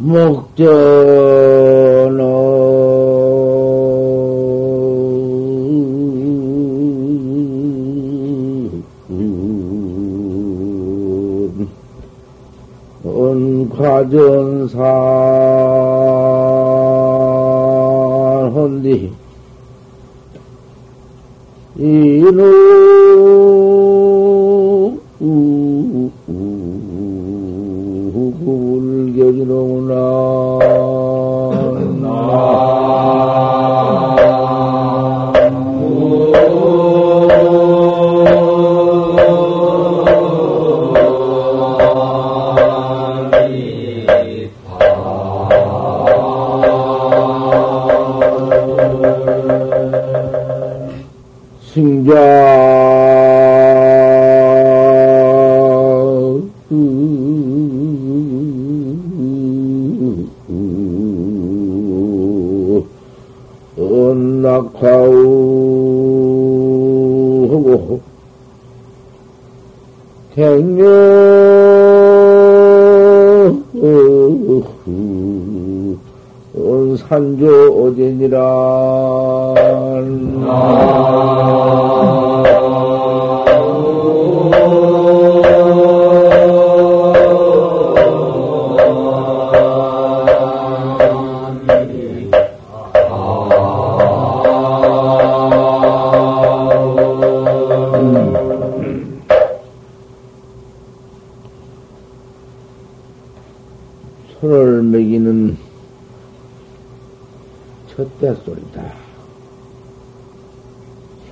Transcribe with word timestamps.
목전은 0.00 0.70
과전사 13.68 15.09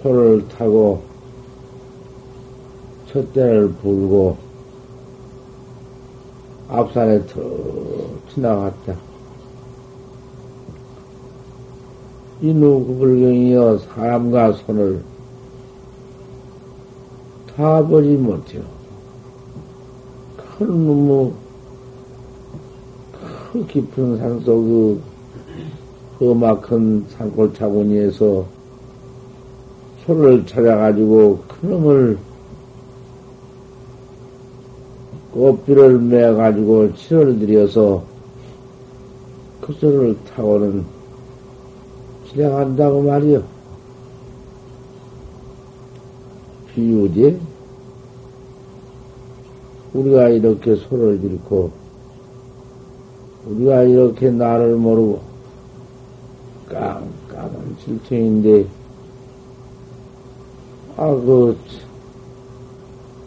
소를 0.03 0.47
타고 0.49 1.03
첫대를 3.11 3.73
불고 3.75 4.37
앞산에 6.69 7.27
턱 7.27 7.43
지나갔다. 8.35 8.95
이 12.41 12.53
누구불경이여 12.53 13.79
사람과 13.79 14.53
손을 14.53 15.03
타버리 17.57 18.17
못해요. 18.17 18.63
큰 20.37 20.67
너무 20.87 21.33
큰 23.53 23.67
깊은 23.67 24.19
산속 24.19 25.01
그 26.19 26.31
험악한 26.31 27.07
산골 27.09 27.55
차고니에서 27.55 28.58
소를 30.09 30.47
찾아가지고 30.47 31.41
그놈을 31.49 32.17
꽃비를 35.33 35.99
매가지고 35.99 36.95
치료를 36.95 37.39
들여서 37.39 38.03
그 39.61 39.75
소를 39.75 40.17
타고는 40.35 40.87
진행한다고 42.31 43.03
말이요. 43.03 43.43
비유지? 46.75 47.39
우리가 49.93 50.29
이렇게 50.29 50.75
소를 50.77 51.23
잃고, 51.23 51.71
우리가 53.47 53.83
이렇게 53.83 54.31
나를 54.31 54.77
모르고, 54.77 55.21
깜깜한 56.69 57.77
질청인데, 57.85 58.78
아, 61.01 61.15
그, 61.15 61.57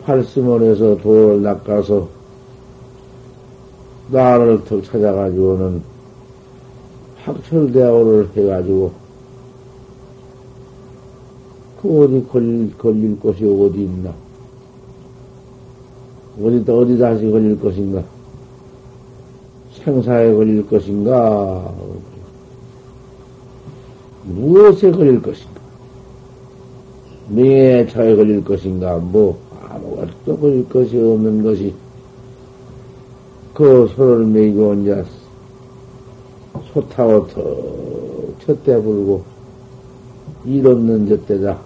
팔심원에서 0.04 0.98
돌을 0.98 1.42
낚아서, 1.42 2.10
나를 4.10 4.62
턱 4.66 4.84
찾아가지고는 4.84 5.82
학철대학을 7.24 8.32
해가지고, 8.36 8.92
그 11.82 12.04
어디 12.04 12.28
걸릴, 12.28 12.78
걸릴 12.78 13.18
곳이 13.18 13.46
어디 13.46 13.84
있나? 13.84 14.14
어디다, 16.42 16.74
어디 16.74 16.98
다시 16.98 17.32
걸릴 17.32 17.58
것인가? 17.58 18.04
생사에 19.76 20.34
걸릴 20.34 20.68
것인가? 20.68 21.74
무엇에 24.26 24.92
걸릴 24.92 25.22
것인가? 25.22 25.61
명예 27.34 27.88
차에 27.88 28.16
걸릴 28.16 28.44
것인가? 28.44 28.98
뭐, 28.98 29.40
아무것도 29.70 30.38
걸릴 30.38 30.68
것이 30.68 30.98
없는 30.98 31.44
것이, 31.44 31.74
그 33.54 33.88
소를 33.96 34.26
매이고 34.26 34.74
이제 34.76 35.04
소 36.74 36.88
타고 36.90 37.28
턱 37.28 38.36
첫대 38.46 38.82
불고, 38.82 39.24
일 40.46 40.68
없는 40.68 41.08
저때다. 41.08 41.60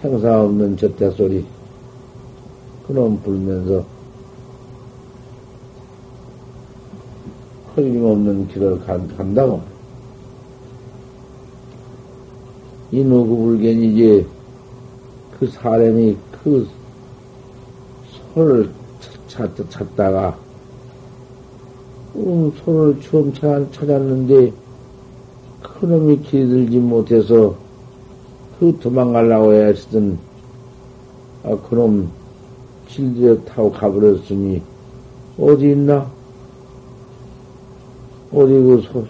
생사 0.00 0.44
없는 0.44 0.76
저때 0.78 1.10
소리. 1.10 1.44
그놈 2.86 3.20
불면서, 3.20 3.84
흐림없는 7.74 8.48
길을 8.48 8.80
간, 8.80 9.06
간다고. 9.16 9.69
이 12.92 13.04
누구 13.04 13.36
불견이지, 13.36 14.26
그 15.38 15.46
사람이 15.46 16.16
그 16.32 16.66
소를 18.34 18.70
찾, 19.28 19.48
찾 19.70 19.96
다가, 19.96 20.36
음, 22.16 22.52
소를 22.64 23.00
처음 23.00 23.32
찾았는데, 23.32 24.52
그놈이 25.62 26.20
길들지 26.22 26.78
못해서, 26.78 27.54
그 28.58 28.76
도망가려고 28.80 29.52
했던, 29.52 30.18
아, 31.44 31.56
그놈 31.68 32.10
길들여 32.88 33.44
타고 33.44 33.70
가버렸으니, 33.70 34.60
어디 35.38 35.70
있나? 35.70 36.10
어디 38.32 38.52
그 38.52 38.82
소, 38.82 39.04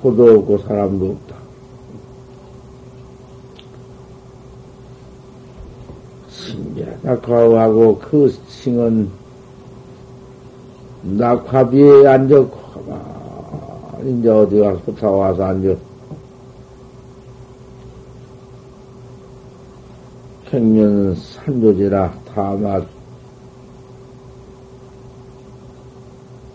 소도 0.00 0.38
없고 0.38 0.58
사람도 0.58 1.10
없다. 1.10 1.41
낙화하고 7.02 7.98
그 7.98 8.32
칭은 8.48 9.10
낙화비에 11.02 12.06
앉아 12.06 12.46
가만히 12.48 14.18
이제 14.18 14.28
어디 14.28 14.60
가서 14.60 14.80
붙어와서 14.82 15.44
앉아 15.44 15.76
평면 20.46 21.16
산조지라 21.16 22.12
다마 22.34 22.82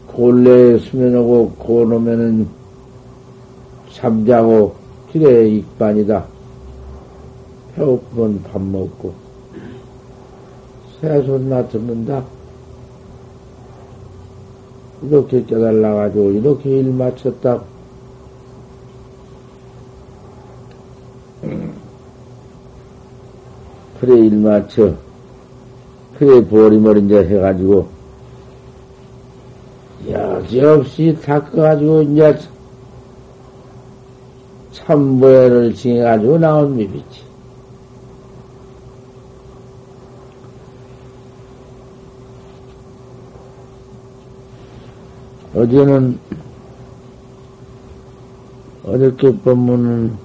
골래에 0.08 0.80
수면하고 0.80 1.52
고놓으면은 1.60 2.48
잠자고 3.94 4.76
길에 5.12 5.48
익반이다. 5.50 6.26
배고프면 7.76 8.44
밥 8.44 8.62
먹고 8.62 9.27
새소리나 11.02 11.68
듣는다. 11.68 12.24
이렇게 15.04 15.46
깨달아가지고 15.46 16.32
이렇게 16.32 16.80
일 16.80 16.92
마쳤다. 16.92 17.62
그래 24.00 24.20
일 24.20 24.38
맞춰. 24.38 24.96
그래 26.18 26.44
보리머리 26.48 27.06
이제 27.06 27.18
해가지고 27.26 27.88
여지없이 30.10 31.18
닦아가지고 31.22 32.02
이제 32.04 32.40
참보회를 34.72 35.76
징해가지고 35.76 36.38
나온 36.40 36.76
미비지. 36.76 37.27
어제는 45.58 46.20
어저께 48.84 49.40
법문은 49.40 50.16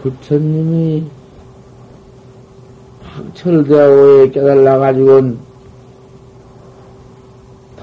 부처님이 0.00 1.04
학철대오에 3.02 4.30
깨달아가지고는 4.30 5.38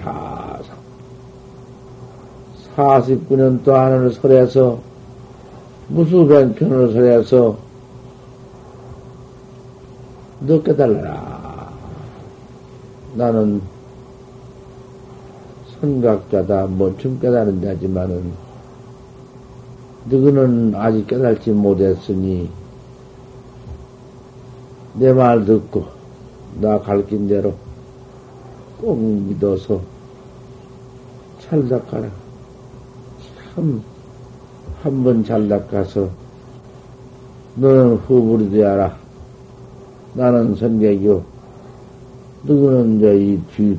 다 0.01 0.59
49년 2.75 3.63
동안을 3.63 4.13
설해서 4.13 4.79
무수변 5.89 6.55
편을 6.55 6.91
설해서 6.91 7.68
너 10.41 10.61
깨달아라. 10.61 11.69
나는 13.15 13.61
선각자다. 15.81 16.67
뭐좀 16.67 17.19
깨달은 17.19 17.61
자지만은 17.61 18.31
너희는 20.09 20.73
아직 20.75 21.07
깨달지 21.07 21.51
못했으니 21.51 22.49
내 24.95 25.13
말 25.13 25.45
듣고 25.45 25.85
나 26.59 26.79
가르친 26.79 27.27
대로 27.27 27.53
꼭 28.81 28.97
믿어서 28.99 29.81
잘 31.39 31.67
닦아라. 31.67 32.07
참, 33.55 33.83
한 34.81 35.03
번 35.03 35.23
잘 35.23 35.47
닦아서 35.47 36.09
너는 37.55 37.95
후불이 37.97 38.49
되어라. 38.51 38.97
나는 40.13 40.55
선객이요. 40.55 41.23
누구는 42.43 42.97
이제 42.97 43.17
이뒤 43.17 43.77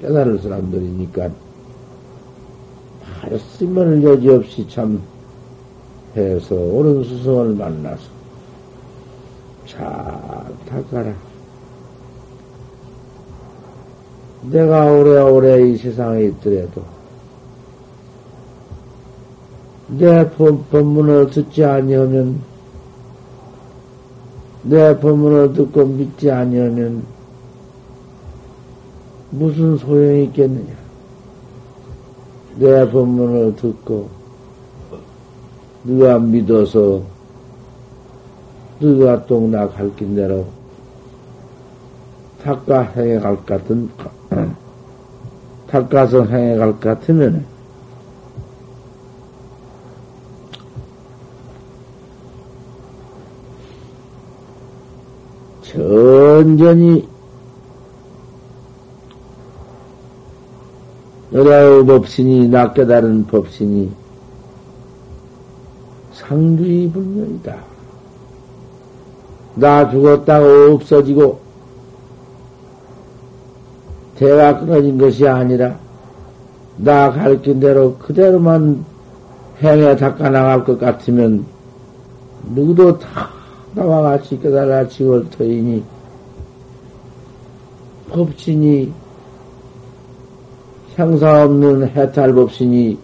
깨달을 0.00 0.38
사람들이니까 0.40 1.30
쓰면을 3.58 4.02
여지없이 4.02 4.68
참 4.68 5.00
해서 6.16 6.54
옳은 6.54 7.04
수성을 7.04 7.54
만나서 7.54 8.02
잘 9.66 9.82
닦아라. 10.68 11.14
내가 14.50 14.86
오래오래 14.92 15.68
이 15.68 15.76
세상에 15.76 16.24
있더라도 16.24 16.82
내 19.88 20.28
법문을 20.30 21.30
듣지 21.30 21.64
아니하면 21.64 22.40
내 24.64 24.96
법문을 24.98 25.54
듣고 25.54 25.84
믿지 25.86 26.30
아니하면 26.30 27.02
무슨 29.30 29.76
소용이 29.76 30.24
있겠느냐? 30.24 30.72
내 32.56 32.88
법문을 32.90 33.56
듣고 33.56 34.08
네가 35.84 36.18
믿어서 36.20 37.02
네가 38.78 39.26
똥나 39.26 39.68
갈 39.68 39.90
긴 39.96 40.14
대로 40.14 40.46
닦아 42.42 42.82
행해갈 42.82 43.36
것 43.36 43.46
같은 43.46 43.88
닦아서 45.66 46.24
행해갈 46.24 46.72
것 46.72 46.80
같으면 46.80 47.44
천전히 55.72 57.08
여자의 61.32 61.86
법신이 61.86 62.48
나 62.48 62.74
깨달은 62.74 63.26
법신이 63.26 63.90
상주의 66.12 66.90
불면이다. 66.90 67.56
나 69.54 69.90
죽었다고 69.90 70.74
없어지고 70.74 71.40
대가 74.16 74.58
끊어진 74.58 74.98
것이 74.98 75.26
아니라 75.26 75.78
나 76.76 77.10
가르친 77.10 77.60
대로 77.60 77.96
그대로만 77.96 78.84
행해 79.62 79.96
닦아 79.96 80.28
나갈 80.28 80.64
것 80.64 80.78
같으면 80.78 81.46
누구도 82.54 82.98
다 82.98 83.41
나와 83.74 84.02
같이 84.02 84.38
깨달아 84.38 84.88
지월 84.88 85.28
터이니 85.30 85.82
법신이 88.10 88.92
향사 90.94 91.44
없는 91.44 91.88
해탈 91.88 92.34
법신이 92.34 92.98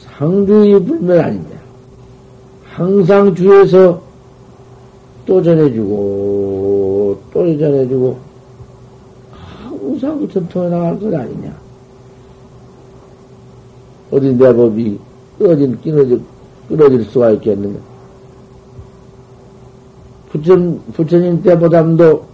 상주의 0.00 0.82
불면 0.84 1.20
아니냐. 1.20 1.60
항상 2.64 3.34
주에서 3.34 4.02
또 5.26 5.40
전해주고 5.42 7.20
또 7.32 7.58
전해주고 7.58 8.18
항상 9.30 10.28
전통해 10.28 10.68
나갈 10.68 10.98
것 10.98 11.14
아니냐. 11.14 11.56
어디 14.10 14.34
내 14.34 14.52
법이 14.52 14.98
끊어질, 15.38 15.80
끊어질, 15.80 16.20
끊어질 16.68 17.04
수가 17.04 17.30
있겠느냐. 17.30 17.89
부처, 20.30 20.56
부처님 20.94 21.42
때보다도 21.42 22.24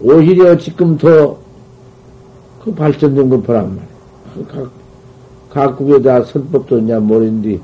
오히려 0.00 0.56
지금 0.56 0.96
더 0.96 1.40
그 2.62 2.74
발전된 2.74 3.28
것 3.30 3.42
보란 3.42 3.68
말이야. 3.68 3.86
그 4.34 4.46
각, 4.46 4.70
각국에 5.50 6.02
다 6.02 6.22
선법도 6.22 6.78
있냐 6.78 7.00
모른디 7.00 7.60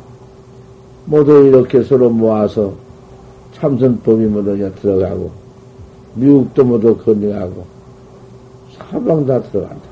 모두 1.05 1.47
이렇게 1.47 1.83
서로 1.83 2.11
모아서 2.11 2.73
참선법이 3.53 4.25
뭐냐 4.25 4.73
들어가고 4.73 5.31
미국도 6.15 6.65
모두 6.65 6.97
건너가고 6.97 7.65
사방 8.77 9.27
다 9.27 9.41
들어간다. 9.43 9.87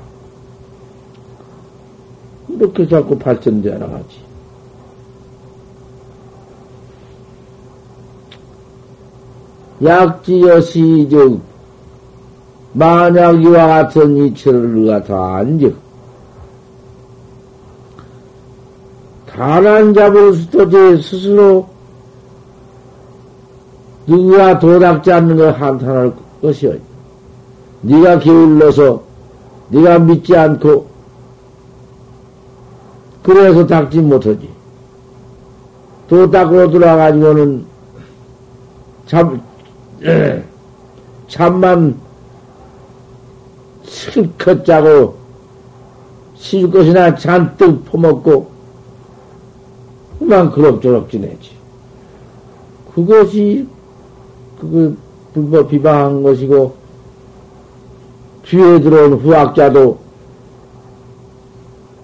이렇게 2.49 2.87
자꾸 2.87 3.17
발전되어 3.17 3.77
나가지. 3.77 4.24
약지여시즉 9.83 11.41
만약 12.73 13.41
이와 13.41 13.67
같은 13.67 14.17
이치를 14.17 14.85
갖다 14.87 15.37
안즉 15.37 15.75
단한 19.35 19.93
잡을 19.93 20.33
수도 20.33 20.97
스스로 21.01 21.67
누가 24.07 24.57
도닥지 24.59 25.11
않는 25.11 25.35
걸 25.35 25.51
한탄할 25.51 26.13
것이요. 26.41 26.73
네가 27.81 28.19
게을러서 28.19 29.03
네가 29.69 29.99
믿지 29.99 30.35
않고 30.37 30.87
그래서 33.23 33.65
닦지 33.65 33.99
못하지. 34.01 34.49
도 36.07 36.29
닦으러 36.29 36.69
들어가가지고는 36.69 37.65
참 40.03 40.43
참만 41.27 41.99
실컷 43.83 44.65
시줄 46.35 46.71
것이나 46.71 47.15
잔뜩 47.15 47.85
퍼먹고 47.85 48.51
그만 50.19 50.51
그럭저럭 50.51 51.09
지내지. 51.09 51.51
그것이 52.93 53.67
그 54.59 54.97
불법 55.33 55.69
비방한 55.69 56.23
것이고 56.23 56.75
뒤에 58.43 58.79
들어온 58.79 59.13
후학자도 59.13 59.99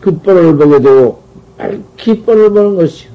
그 0.02 0.18
뻔을 0.20 0.58
보게 0.58 0.80
되고 0.82 1.22
밝히 1.58 2.22
뻔을 2.24 2.50
보는 2.50 2.76
것이요. 2.76 3.11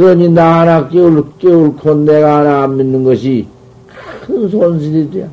그러니 0.00 0.30
나 0.30 0.60
하나 0.60 0.88
깨울, 0.88 1.26
깨울고 1.38 1.94
내가 2.06 2.38
하나 2.38 2.62
안 2.62 2.78
믿는 2.78 3.04
것이 3.04 3.46
큰 4.24 4.48
손실이 4.48 5.10
돼. 5.10 5.28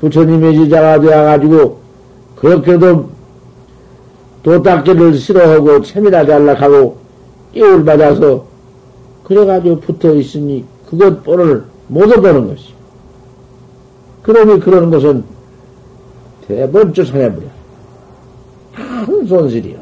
부처님의 0.00 0.54
지자가 0.54 0.98
되어가지고, 0.98 1.78
그렇게도 2.36 3.10
도닦기를 4.42 5.12
싫어하고, 5.18 5.82
채미나 5.82 6.24
잘락하고, 6.24 6.96
깨울 7.52 7.84
받아서, 7.84 8.46
그래가지고 9.24 9.80
붙어 9.80 10.14
있으니, 10.14 10.64
그것 10.88 11.22
뻔을 11.22 11.64
못 11.88 12.04
얻어보는 12.04 12.48
것이. 12.48 12.72
그러니 14.22 14.58
그러는 14.58 14.90
것은 14.90 15.24
대번 16.48 16.94
쫓아내버려. 16.94 17.46
큰 19.04 19.26
손실이요. 19.26 19.81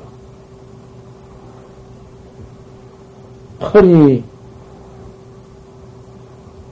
허니, 3.60 4.24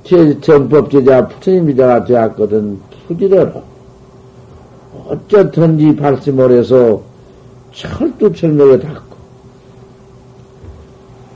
제 0.04 0.40
정법제자 0.40 1.28
부처님이자가 1.28 2.04
되었거든, 2.04 2.80
푸지대로. 3.06 3.62
어쩌든지 5.06 5.96
발심을 5.96 6.52
해서 6.52 7.02
철두철미에 7.72 8.80
닿고, 8.80 9.16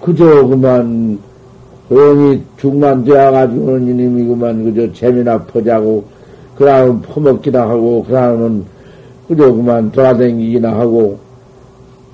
그저 0.01 0.47
그만, 0.47 1.19
조용히 1.89 2.43
죽만 2.57 3.05
되어가지고는 3.05 3.89
이놈이 3.89 4.25
그만 4.27 4.65
그저 4.65 4.91
재미나 4.95 5.45
퍼자고, 5.45 6.05
그 6.57 6.65
다음 6.65 7.03
퍼먹기나 7.03 7.69
하고, 7.69 8.03
그 8.05 8.13
다음은 8.13 8.65
그저 9.29 9.53
그만 9.53 9.93
돌아다니기나 9.93 10.73
하고, 10.73 11.19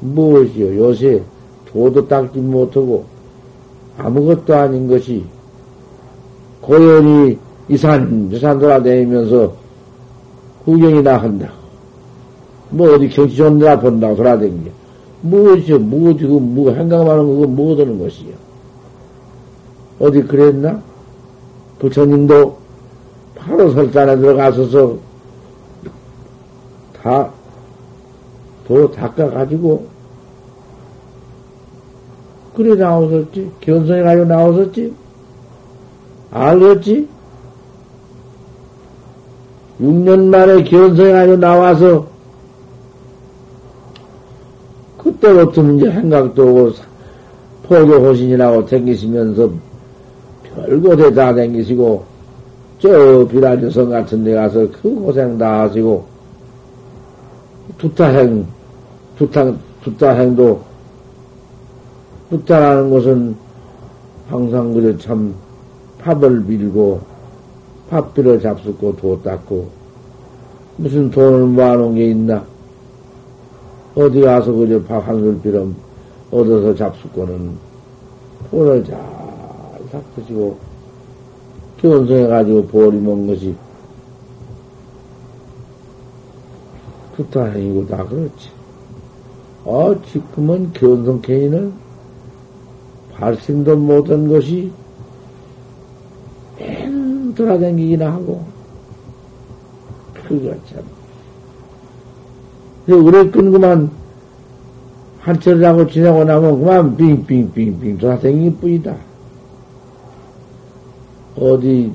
무엇이요? 0.00 0.76
요새 0.76 1.22
도도 1.66 2.08
닦지 2.08 2.40
못하고, 2.40 3.04
아무것도 3.98 4.54
아닌 4.54 4.88
것이 4.88 5.24
고연히 6.60 7.38
이산, 7.68 8.30
저산 8.30 8.58
돌아다니면서 8.58 9.52
구경이나 10.64 11.18
한다. 11.18 11.50
뭐 12.70 12.94
어디 12.94 13.08
경치 13.08 13.36
좋은 13.36 13.58
데나 13.58 13.78
본다고 13.78 14.16
돌아다니게. 14.16 14.70
무엇이요? 15.22 15.78
무엇이, 15.80 16.20
그, 16.20 16.32
뭐, 16.34 16.72
행각하는 16.72 17.26
그거 17.26 17.46
뭐 17.46 17.72
얻는 17.72 17.98
것이요? 17.98 18.34
어디 19.98 20.22
그랬나? 20.22 20.80
부처님도 21.80 22.56
바로 23.34 23.70
설산에 23.70 24.16
들어가서서 24.16 24.96
다, 27.02 27.30
도로 28.66 28.90
닦아가지고 28.92 29.86
그래 32.58 32.74
나오셨지? 32.74 33.52
견성해 33.60 34.02
가지고 34.02 34.24
나오셨지? 34.24 34.92
알겠지? 36.32 37.08
6년 39.80 40.24
만에 40.24 40.64
견성해 40.64 41.12
가지고 41.12 41.36
나와서 41.36 42.06
그때부터 44.98 45.62
이제 45.70 45.88
생각도 45.92 46.46
오고 46.48 46.72
포교호신이라고 47.62 48.66
댕기시면서 48.66 49.52
별곳에 50.52 51.14
다 51.14 51.32
댕기시고 51.32 52.04
저 52.80 53.28
비라주성 53.28 53.90
같은 53.90 54.24
데 54.24 54.34
가서 54.34 54.66
그 54.82 54.92
고생 54.96 55.38
다 55.38 55.60
하시고 55.60 56.04
두타행 57.78 58.44
두타 59.16 59.52
두타행도 59.84 60.67
붓다라는 62.30 62.90
것은 62.90 63.36
항상 64.28 64.74
그저 64.74 64.98
참 64.98 65.34
팝을 65.98 66.40
밀고 66.40 67.00
팝비를 67.90 68.40
잡수고 68.40 68.96
도 68.96 69.22
닦고 69.22 69.68
무슨 70.76 71.10
돈을 71.10 71.46
모아놓은 71.46 71.94
게 71.94 72.10
있나? 72.10 72.44
어디 73.94 74.20
가서 74.20 74.52
그저 74.52 74.82
밥 74.84 75.08
한술비럼 75.08 75.74
얻어서 76.30 76.74
잡수고는 76.74 77.56
돈을 78.50 78.84
잘 78.84 78.98
닦으시고 79.90 80.58
견성해가지고 81.78 82.68
먹은 83.00 83.26
것이 83.26 83.54
부타행이고 87.16 87.86
다 87.88 88.04
그렇지. 88.04 88.50
어, 89.64 89.94
지금은 90.02 90.72
견성 90.72 91.20
케이는 91.20 91.72
발심도 93.18 93.76
못한 93.76 94.28
것이 94.28 94.70
맨 96.58 97.34
돌아다니기나 97.34 98.12
하고, 98.12 98.44
그거 100.14 100.54
참. 100.66 100.82
그랬건 102.86 103.50
그만, 103.50 103.90
한철을 105.20 105.64
하고 105.64 105.86
지나고 105.86 106.24
나면 106.24 106.60
그만 106.60 106.96
빙빙빙빙 106.96 107.98
돌아다니기 107.98 108.56
뿐이다. 108.56 108.96
어디, 111.36 111.92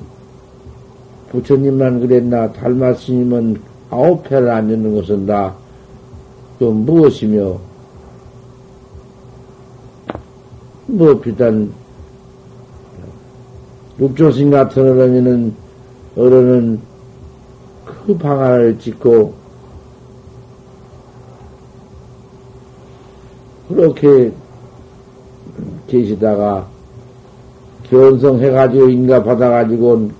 부처님만 1.30 2.00
그랬나, 2.00 2.52
달마 2.52 2.92
스님은 2.94 3.60
아홉 3.90 4.30
회를 4.30 4.50
앉는 4.50 4.94
것은 4.94 5.26
다, 5.26 5.54
그 6.58 6.64
무엇이며, 6.64 7.58
뭐 10.94 11.18
비단 11.18 11.72
육조신 13.98 14.50
같은 14.52 14.90
어른이는 14.90 15.54
어른은 16.16 16.80
그 17.84 18.16
방안을 18.16 18.78
짓고 18.78 19.34
그렇게 23.68 24.32
계시다가 25.88 26.68
견성해가지고 27.90 28.88
인가 28.88 29.22
받아가지고 29.22 30.10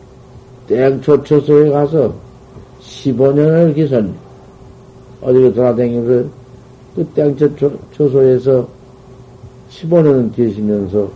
땡초초소에 0.67 1.71
가서 1.71 2.15
15년을 2.81 3.77
계선 3.77 4.15
어디로 5.21 5.55
돌아다니면서 5.55 6.29
그 6.97 7.07
땡초초소에서 7.15 8.74
15년은 9.75 10.35
계시면서 10.35 11.11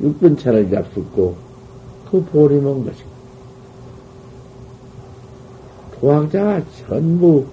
육근차를 0.00 0.70
잡숫고 0.70 1.36
그 2.10 2.24
보림은 2.24 2.84
것이고 2.84 3.10
도학자가 6.00 6.62
전부 6.86 7.44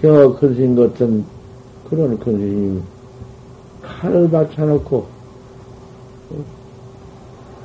겨 0.00 0.34
큰스님 0.36 0.76
같은 0.76 1.24
그런 1.88 2.18
큰스님 2.18 2.82
칼을 3.82 4.30
받쳐놓고 4.30 5.06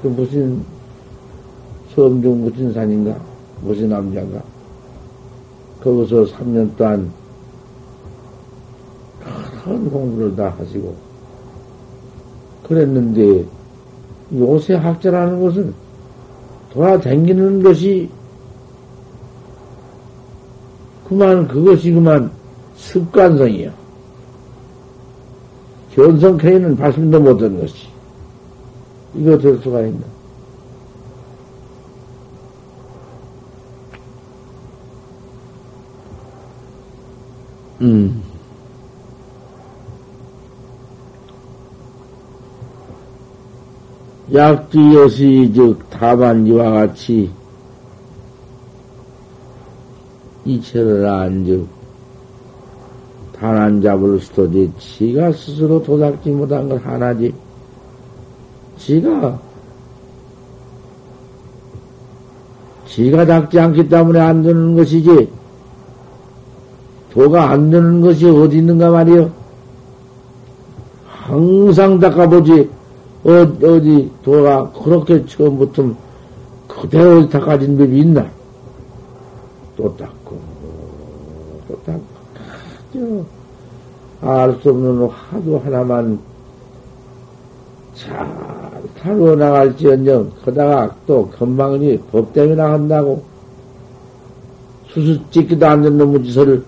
그 0.01 0.07
무슨 0.07 0.63
섬중 1.95 2.43
무슨 2.43 2.73
산인가 2.73 3.17
무슨 3.61 3.89
남자가 3.89 4.43
거기서 5.81 6.25
3년 6.25 6.75
동안 6.75 7.11
큰 9.63 9.89
공부를 9.89 10.35
다 10.35 10.53
하시고 10.57 11.06
그랬는데 12.67 13.45
요새 14.33 14.75
학자라는 14.75 15.41
것은 15.41 15.73
돌아다니는 16.71 17.63
것이 17.63 18.09
그만 21.07 21.47
그것이 21.47 21.91
그만 21.91 22.29
습관성이야. 22.75 23.71
견성케이는 25.93 26.75
발심도 26.75 27.19
못한 27.19 27.59
것이 27.59 27.87
이거 29.15 29.37
될 29.37 29.57
수가 29.59 29.81
있나? 29.81 30.05
음. 37.81 38.21
약지여시 44.33 45.51
즉 45.55 45.79
다만 45.89 46.45
이와 46.45 46.71
같이 46.71 47.29
이체를 50.45 51.07
안즉 51.07 51.67
단한 53.39 53.81
잡을 53.81 54.19
수도지 54.19 54.71
지가 54.79 55.31
스스로 55.31 55.81
도닥지 55.83 56.29
못한 56.31 56.67
걸 56.67 56.79
하나지. 56.79 57.33
지가 58.77 59.39
지가 62.87 63.25
닦지 63.25 63.59
않기 63.59 63.89
때문에 63.89 64.19
안 64.19 64.41
되는 64.41 64.75
것이지. 64.75 65.29
도가 67.13 67.49
안 67.49 67.69
되는 67.69 68.01
것이 68.01 68.27
어디 68.27 68.57
있는가 68.57 68.91
말이요 68.91 69.31
항상 71.07 71.99
닦아보지 71.99 72.69
어, 73.27 73.41
어디 73.41 74.09
도가 74.23 74.71
그렇게 74.71 75.25
처음부터 75.25 75.93
그대로 76.65 77.27
닦아진 77.27 77.77
법이 77.77 77.99
있나? 77.99 78.25
또 79.75 79.93
닦고, 79.97 80.39
또 81.67 81.79
닦고. 81.85 83.25
알수 84.21 84.69
없는 84.69 85.09
하도 85.09 85.59
하나만 85.59 86.19
잘 87.93 88.25
타고 88.97 89.35
나갈지언정, 89.35 90.31
그다가 90.45 90.95
또 91.05 91.29
건방이 91.29 91.99
법 92.09 92.31
때문에 92.31 92.61
한다고 92.61 93.23
수수 94.87 95.19
찍기도 95.31 95.67
안 95.67 95.81
되는 95.81 95.97
놈의 95.97 96.23
짓을 96.23 96.63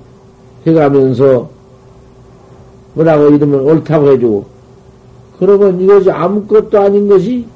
해가면서 0.67 1.49
뭐라고 2.95 3.29
이러면 3.29 3.61
옳다고 3.61 4.11
해주고 4.11 4.58
그러면 5.39 5.79
이것이 5.79 6.11
아무것도 6.11 6.79
아닌 6.79 7.07
것이 7.07 7.47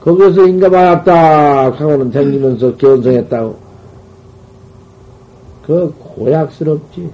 거기서 0.00 0.46
인가 0.46 0.68
받았다 0.68 1.72
하고는 1.72 2.10
댕기면서 2.10 2.76
견성했다고. 2.76 3.56
그 5.66 5.94
고약스럽지. 5.98 7.10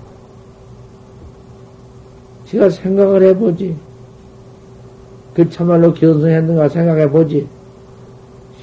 제가 2.47 2.71
생각을 2.71 3.23
해보지. 3.25 3.77
그 5.35 5.50
참말로 5.50 5.93
견성했는가 5.93 6.69
생각해보지. 6.71 7.47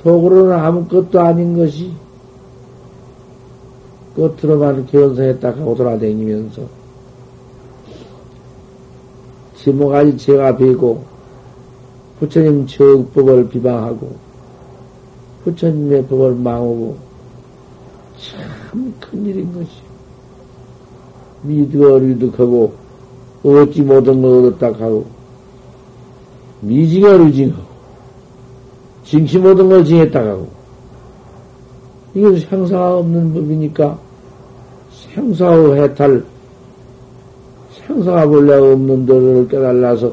속으로는 0.01 0.53
아무것도 0.53 1.19
아닌 1.19 1.57
것이 1.57 1.91
겉으로만 4.15 4.87
견성했다 4.87 5.49
하고 5.49 5.75
돌아다니면서 5.75 6.84
지모가지 9.65 10.15
제가 10.15 10.55
비고 10.55 11.03
부처님 12.19 12.67
정법을 12.67 13.49
비방하고 13.49 14.15
부처님의 15.43 16.05
법을 16.05 16.35
망하고 16.35 16.95
참 18.19 18.93
큰일인 18.99 19.51
것이. 19.51 19.71
미득어리득하고 21.41 22.73
얻지 23.43 23.81
못한 23.81 24.21
걸 24.21 24.45
얻었다 24.45 24.67
하고 24.67 25.07
미징어 26.61 27.17
루징하고 27.17 27.63
징치 29.03 29.39
못한 29.39 29.67
걸 29.67 29.83
징했다 29.83 30.19
하고 30.19 30.47
이건 32.13 32.39
생사가 32.39 32.97
없는 32.99 33.33
법이니까 33.33 33.97
생사의 34.91 35.81
해탈 35.81 36.34
생사가 37.85 38.25
본래 38.27 38.53
없는 38.53 39.05
도를 39.05 39.47
깨달아서 39.47 40.11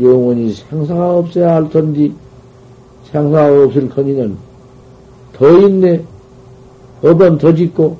영원히 0.00 0.52
생사가 0.52 1.18
없어야 1.18 1.56
할 1.56 1.70
텐디 1.70 2.14
생사가 3.10 3.64
없을 3.64 3.88
거니는 3.88 4.36
더 5.32 5.58
있네 5.60 6.02
업은 7.02 7.38
더 7.38 7.54
짓고 7.54 7.96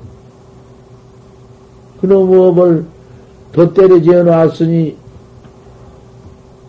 그놈의 2.01 2.39
업을 2.39 2.85
더 3.51 3.73
때려 3.73 4.01
지어 4.01 4.23
놨으니 4.23 4.97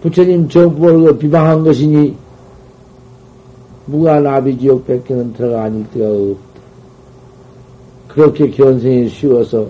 부처님 0.03 0.49
정법을 0.49 1.05
그 1.05 1.19
비방한 1.19 1.65
것이니 1.65 2.15
무가나비지옥 3.87 4.87
백개는 4.87 5.33
들어가 5.33 5.65
아닐 5.65 5.89
데가 5.91 6.09
없다. 6.09 6.61
그렇게 8.09 8.51
견생이 8.51 9.09
쉬워서 9.09 9.69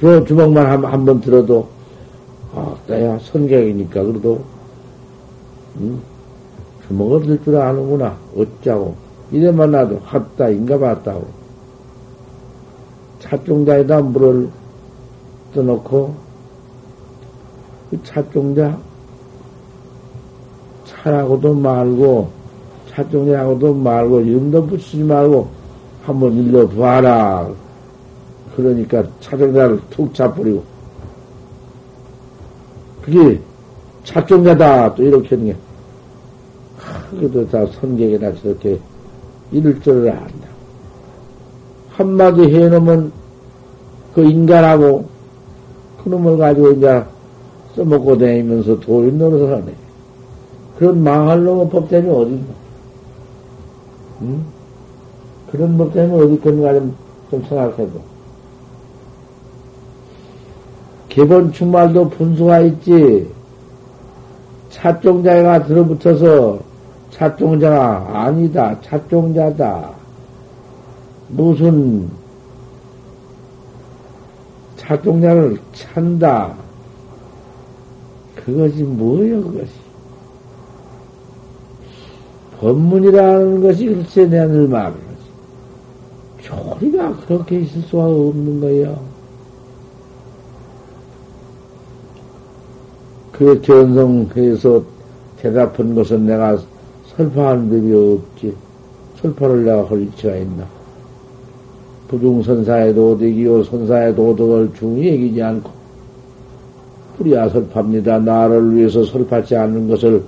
그 0.00 0.24
주먹만 0.26 0.84
한번 0.84 1.20
들어도 1.20 1.68
아, 2.54 2.74
나야 2.86 3.18
선객이니까 3.18 4.02
그래도 4.02 4.40
음, 5.76 6.00
주먹을 6.86 7.22
들 7.26 7.44
줄 7.44 7.56
아는구나. 7.56 8.16
어쩌고. 8.36 8.94
이래 9.30 9.50
만나도 9.50 10.00
핫다 10.04 10.48
인가 10.50 10.78
봤다고. 10.78 11.26
찻종자에다 13.20 14.00
물을 14.00 14.48
떠놓고 15.54 16.14
그 17.90 18.02
찻종자 18.04 18.78
차라고도 20.86 21.54
말고 21.54 22.30
찻종자하고도 22.90 23.74
말고 23.74 24.20
이름도 24.20 24.66
붙이지 24.66 25.02
말고 25.02 25.48
한번 26.04 26.32
일러봐라 26.34 27.48
그러니까 28.58 29.04
차종자를 29.20 29.80
툭 29.88 30.12
차버리고 30.12 30.64
그게 33.02 33.40
차종자다 34.02 34.96
또 34.96 35.02
이렇게 35.04 35.36
하는 35.36 35.46
게 35.46 35.56
그래도 37.10 37.48
다 37.48 37.64
선객이나 37.66 38.34
저렇게 38.34 38.80
이럴 39.52 39.80
줄을 39.80 40.10
안다. 40.10 40.48
한마디 41.90 42.42
해놓으면 42.52 43.12
그 44.12 44.24
인간하고 44.24 45.06
그놈을 46.02 46.36
가지고 46.38 46.72
이제 46.72 47.04
써먹고 47.76 48.18
다니면서 48.18 48.80
돌이 48.80 49.12
노릇을 49.12 49.54
하네. 49.54 49.72
그런 50.78 51.04
망할 51.04 51.44
놈의 51.44 51.70
법대는 51.70 52.12
어디, 52.12 52.40
응? 54.22 54.44
그런 55.52 55.78
법대는 55.78 56.14
어디 56.20 56.34
있건가 56.34 56.74
좀, 56.74 56.96
좀 57.30 57.44
생각해도. 57.48 58.17
기본 61.18 61.52
충말도 61.52 62.10
분수가 62.10 62.60
있지. 62.60 63.28
차종자가 64.70 65.64
들어붙어서 65.64 66.60
차종자가 67.10 68.08
아니다. 68.24 68.80
차종자다. 68.82 69.90
무슨 71.26 72.08
차종자를 74.76 75.58
찬다. 75.72 76.54
그것이 78.36 78.84
뭐예요, 78.84 79.42
그것이? 79.42 79.72
법문이라는 82.60 83.60
것이 83.60 83.86
글쎄 83.86 84.24
내가 84.26 84.46
늘 84.46 84.68
말을 84.68 84.92
하지. 84.92 86.48
조리가 86.48 87.16
그렇게 87.26 87.58
있을 87.58 87.82
수가 87.82 88.04
없는 88.04 88.60
거예요. 88.60 89.07
그 93.38 93.60
견성해서 93.62 94.82
대답한 95.40 95.94
것은 95.94 96.26
내가 96.26 96.58
설파하는 97.16 97.70
법이 97.70 97.94
없지. 97.94 98.54
설파를 99.22 99.64
내가 99.64 99.88
할 99.88 100.00
위치가 100.00 100.34
있나. 100.34 100.64
부중선사의 102.08 102.94
도덕이요, 102.94 103.62
선사의 103.62 104.16
도덕을 104.16 104.72
중히 104.76 105.14
여기지 105.14 105.40
않고, 105.40 105.70
뿌리야 107.16 107.48
설파입니다. 107.48 108.18
나를 108.18 108.74
위해서 108.74 109.04
설파치 109.04 109.54
않는 109.54 109.86
것을 109.86 110.24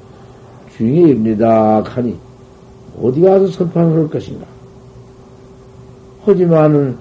중히 0.77 1.11
입니다. 1.11 1.83
하니, 1.83 2.17
어디 3.03 3.23
가서 3.23 3.49
설파를 3.49 3.93
할 3.93 4.09
것인가. 4.09 4.47
하지만은, 6.25 6.97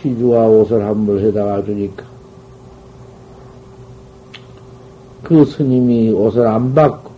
시주와 0.00 0.48
옷을 0.48 0.84
한번 0.84 1.20
해다가 1.20 1.64
주니까, 1.64 2.15
그 5.26 5.44
스님이 5.44 6.12
옷을 6.12 6.46
안 6.46 6.72
받고, 6.72 7.10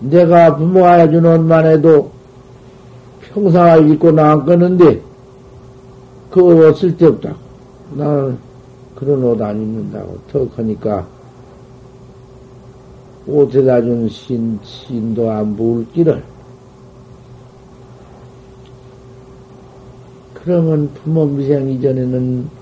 내가 0.00 0.54
부모가 0.54 0.92
해준 0.96 1.24
옷만 1.24 1.64
해도 1.64 2.10
평상을 3.22 3.90
입고 3.90 4.10
나왔겠는데, 4.10 5.00
그옷 6.30 6.76
쓸데없다고. 6.76 7.36
나는 7.94 8.36
그런 8.94 9.24
옷 9.24 9.40
안 9.40 9.56
입는다고. 9.56 10.18
턱 10.30 10.58
하니까, 10.58 11.06
옷에다 13.26 13.80
준 13.80 14.06
신, 14.10 14.58
신도 14.62 15.30
안 15.30 15.56
부을 15.56 15.86
길을. 15.94 16.22
그러면 20.34 20.90
부모 20.92 21.24
미생 21.24 21.70
이전에는 21.70 22.58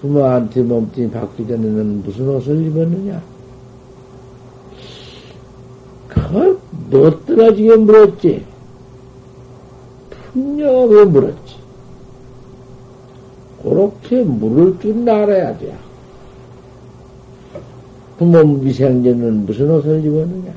부모한테 0.00 0.62
몸뚱이 0.62 1.10
받기 1.10 1.46
전에는 1.46 2.02
무슨 2.04 2.28
옷을 2.28 2.66
입었느냐? 2.66 3.37
그 6.08 6.60
멋들어지게 6.90 7.76
물었지. 7.76 8.44
분명하게 10.32 11.04
물었지. 11.04 11.56
그렇게 13.62 14.22
물을 14.22 14.78
줄 14.80 15.08
알아야 15.08 15.56
돼. 15.58 15.76
부모 18.18 18.42
미생전은 18.42 19.46
무슨 19.46 19.70
옷을 19.70 20.04
입었느냐? 20.04 20.52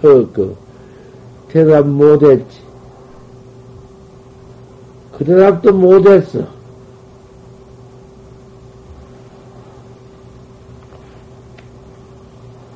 그, 0.00 0.30
그, 0.32 0.56
대답 1.48 1.86
못했지. 1.86 2.58
그 5.12 5.24
대답도 5.24 5.72
못했어. 5.72 6.46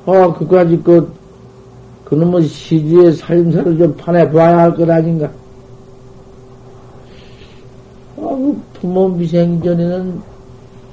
아, 0.09 0.33
그까지 0.33 0.81
그, 0.83 1.11
그놈의 2.05 2.43
시주의 2.47 3.13
살림살을 3.13 3.77
좀 3.77 3.95
판해봐야 3.95 4.57
할 4.57 4.75
것 4.75 4.89
아닌가? 4.89 5.27
아, 8.17 8.21
그 8.21 8.59
부모 8.73 9.07
미생 9.09 9.61
전에는 9.61 10.19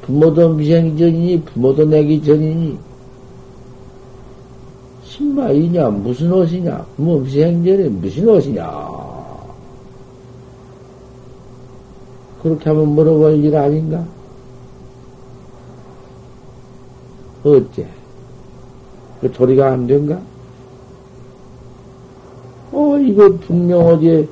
부모도 0.03 0.51
미생 0.51 0.97
전이니, 0.99 1.41
부모도 1.43 1.87
내기 1.87 2.23
전이니, 2.23 2.79
신마이냐, 5.05 5.89
무슨 5.89 6.31
옷이냐, 6.33 6.85
부모 6.97 7.19
미생 7.21 7.65
전에 7.65 7.89
무슨 7.89 8.29
옷이냐. 8.29 8.97
그렇게 12.43 12.69
하면 12.71 12.89
물어볼 12.91 13.43
일 13.43 13.57
아닌가? 13.57 14.05
어째? 17.43 17.96
그 19.27 19.33
조리가 19.33 19.73
안 19.73 19.87
된가? 19.87 20.19
어, 22.73 22.99
이거 22.99 23.29
분명 23.47 23.87
어디에, 23.87 24.27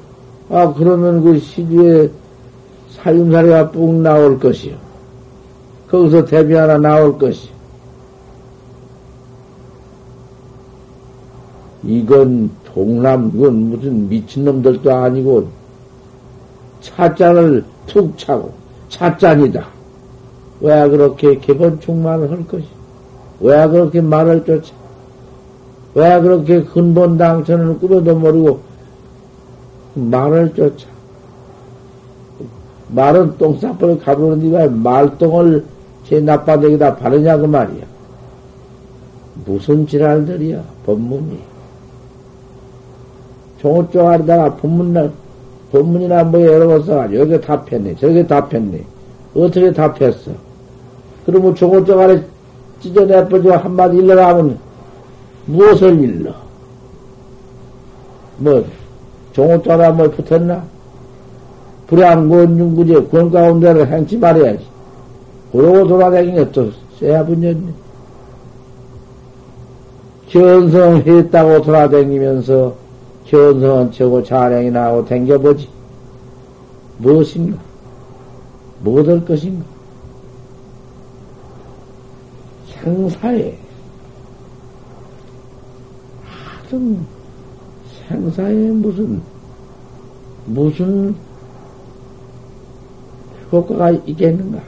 아, 0.50 0.72
그러면 0.72 1.22
그 1.22 1.38
시주에 1.38 2.10
살림살이가 2.90 3.70
뿡 3.70 4.02
나올 4.02 4.38
것이요. 4.38 4.76
거기서 5.88 6.24
대비 6.24 6.54
하나 6.54 6.78
나올 6.78 7.18
것이. 7.18 7.48
이건 11.82 12.50
동남, 12.64 13.30
이건 13.34 13.70
무슨 13.70 14.08
미친놈들도 14.08 14.94
아니고, 14.94 15.48
차잔을 16.80 17.64
툭 17.86 18.16
차고, 18.18 18.52
차잔이다. 18.88 19.66
왜 20.60 20.88
그렇게 20.88 21.38
개본충만을 21.38 22.30
할 22.30 22.46
것이? 22.46 22.66
왜 23.40 23.66
그렇게 23.68 24.00
말을 24.00 24.44
쫓아? 24.44 24.83
왜 25.94 26.20
그렇게 26.20 26.62
근본 26.62 27.16
당천을 27.16 27.78
꾸며도 27.78 28.16
모르고 28.16 28.60
말을 29.94 30.52
쫓아? 30.54 30.86
말은 32.88 33.38
똥싸버려 33.38 33.98
가보는 34.00 34.50
네가 34.50 34.68
말똥을 34.70 35.64
제 36.06 36.20
나빠되기다 36.20 36.96
바르냐 36.96 37.36
그 37.38 37.46
말이야. 37.46 37.84
무슨 39.46 39.86
지랄들이야 39.86 40.62
법문이. 40.86 41.38
종호 43.60 43.88
쪽아리다가 43.90 44.56
법문날 44.56 45.10
법문이나 45.72 46.24
뭐 46.24 46.44
여러 46.44 46.66
거 46.66 46.82
써가지고 46.82 47.20
여기 47.20 47.40
답했네 47.40 47.96
저기 47.96 48.26
답했네 48.26 48.84
어떻게 49.34 49.72
답했어? 49.72 50.32
그러면 51.24 51.54
종호 51.54 51.82
쪽아리 51.84 52.20
찢어내버리고 52.80 53.52
한마디 53.54 53.96
일러라 53.96 54.28
하면 54.28 54.58
무엇을 55.46 56.00
일러? 56.00 56.34
뭐, 58.38 58.64
종호자라 59.32 59.92
뭐 59.92 60.10
붙었나? 60.10 60.64
불량권 61.86 62.56
중구제 62.56 63.04
권 63.08 63.30
가운데를 63.30 63.86
행치 63.88 64.16
말해야지. 64.16 64.64
그러고 65.52 65.86
돌아다니는 65.86 66.50
또 66.52 66.70
쎄야 66.98 67.24
분였네. 67.24 67.72
견성했다고 70.28 71.62
돌아다니면서 71.62 72.74
견성은 73.26 73.92
최고 73.92 74.22
자랑이나 74.22 74.86
하고 74.86 75.04
댕겨보지. 75.04 75.68
무엇인가? 76.98 77.58
무엇할 78.80 79.24
것인가? 79.24 79.64
생사에 82.82 83.63
하등 86.74 87.06
생사에 88.08 88.52
무슨 88.52 89.20
무슨 90.46 91.14
효과가 93.52 93.90
있겠는가? 93.90 94.60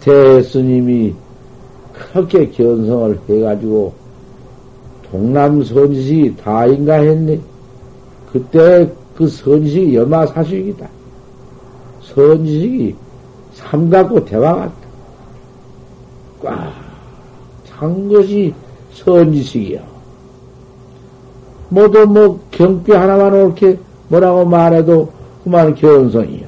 대스님이 0.00 1.14
그렇게 1.94 2.50
견성을 2.50 3.18
해가지고 3.28 3.94
동남 5.10 5.64
선지식이 5.64 6.36
다인가 6.36 6.94
했네. 6.96 7.40
그때 8.30 8.92
그 9.16 9.26
선지식이 9.26 9.96
여마사식이다. 9.96 10.86
선지식이 12.02 12.94
삼각고 13.54 14.24
대화 14.26 14.54
같다. 14.54 14.74
꽉 16.42 16.79
찬 17.80 18.10
것이 18.10 18.52
선지식이야. 18.92 19.80
모두 21.70 22.06
뭐 22.06 22.38
경비 22.50 22.92
하나만 22.92 23.32
옳게 23.32 23.78
뭐라고 24.08 24.44
말해도 24.44 25.10
그만 25.42 25.74
견성이야. 25.74 26.46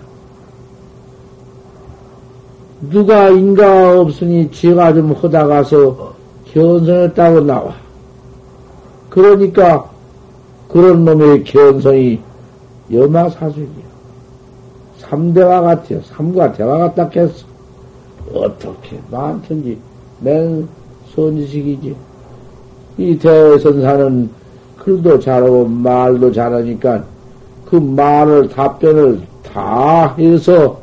누가 2.90 3.30
인가 3.30 3.98
없으니 3.98 4.50
지가 4.50 4.92
좀 4.92 5.12
허다가서 5.12 6.12
견성했다고 6.52 7.40
나와. 7.40 7.76
그러니까 9.08 9.88
그런 10.68 11.06
놈의 11.06 11.44
견성이 11.44 12.20
여마사숙이야. 12.92 13.92
삼대와 14.98 15.62
같아요. 15.62 16.02
삼과 16.02 16.52
대화 16.52 16.76
같다 16.76 17.08
했어. 17.14 17.46
어떻게 18.34 19.00
많든지 19.10 19.78
맨 20.20 20.68
선지식이지. 21.14 21.94
이 22.98 23.18
대선사는 23.18 24.30
글도 24.78 25.20
잘하고 25.20 25.66
말도 25.66 26.32
잘하니까 26.32 27.04
그 27.66 27.76
말을 27.76 28.48
답변을 28.48 29.20
다 29.42 30.14
해서 30.16 30.80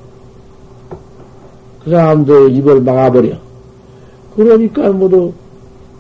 그 1.84 1.92
사람들 1.92 2.52
입을 2.56 2.82
막아버려. 2.82 3.36
그러니까 4.36 4.90
모두 4.92 5.34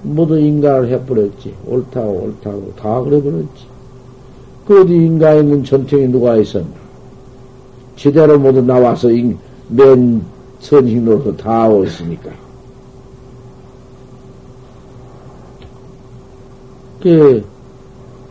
모두 0.01 0.39
인간을 0.39 0.89
해버렸지. 0.89 1.53
옳다고 1.65 2.11
옳다고 2.11 2.73
다 2.79 3.01
그래버렸지. 3.01 3.67
그 4.65 4.81
어디 4.81 4.93
인간에 4.93 5.39
있는 5.39 5.63
전통이 5.63 6.07
누가 6.07 6.35
있었나? 6.37 6.67
제대로 7.95 8.39
모두 8.39 8.61
나와서 8.61 9.09
맨 9.67 10.21
선식로서 10.59 11.35
다 11.35 11.67
오셨으니까. 11.67 12.48
그, 17.01 17.43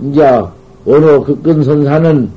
이제, 0.02 0.22
어느 0.86 1.24
그끈 1.24 1.62
선사는 1.62 2.30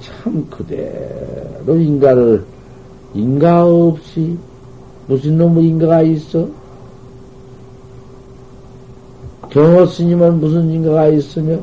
참 0.00 0.46
그대로 0.50 1.76
인가를, 1.76 2.44
인가 3.14 3.64
없이, 3.64 4.36
무슨 5.06 5.38
놈의 5.38 5.64
인가가 5.66 6.02
있어? 6.02 6.48
경호 9.50 9.86
스님은 9.86 10.40
무슨 10.40 10.70
인가가 10.70 11.06
있으며, 11.08 11.58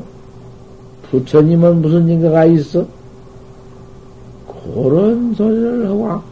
부처님은 1.10 1.82
무슨 1.82 2.08
인가가 2.08 2.44
있어? 2.46 2.86
그런 4.64 5.34
소리를 5.34 5.88
하고 5.88 6.22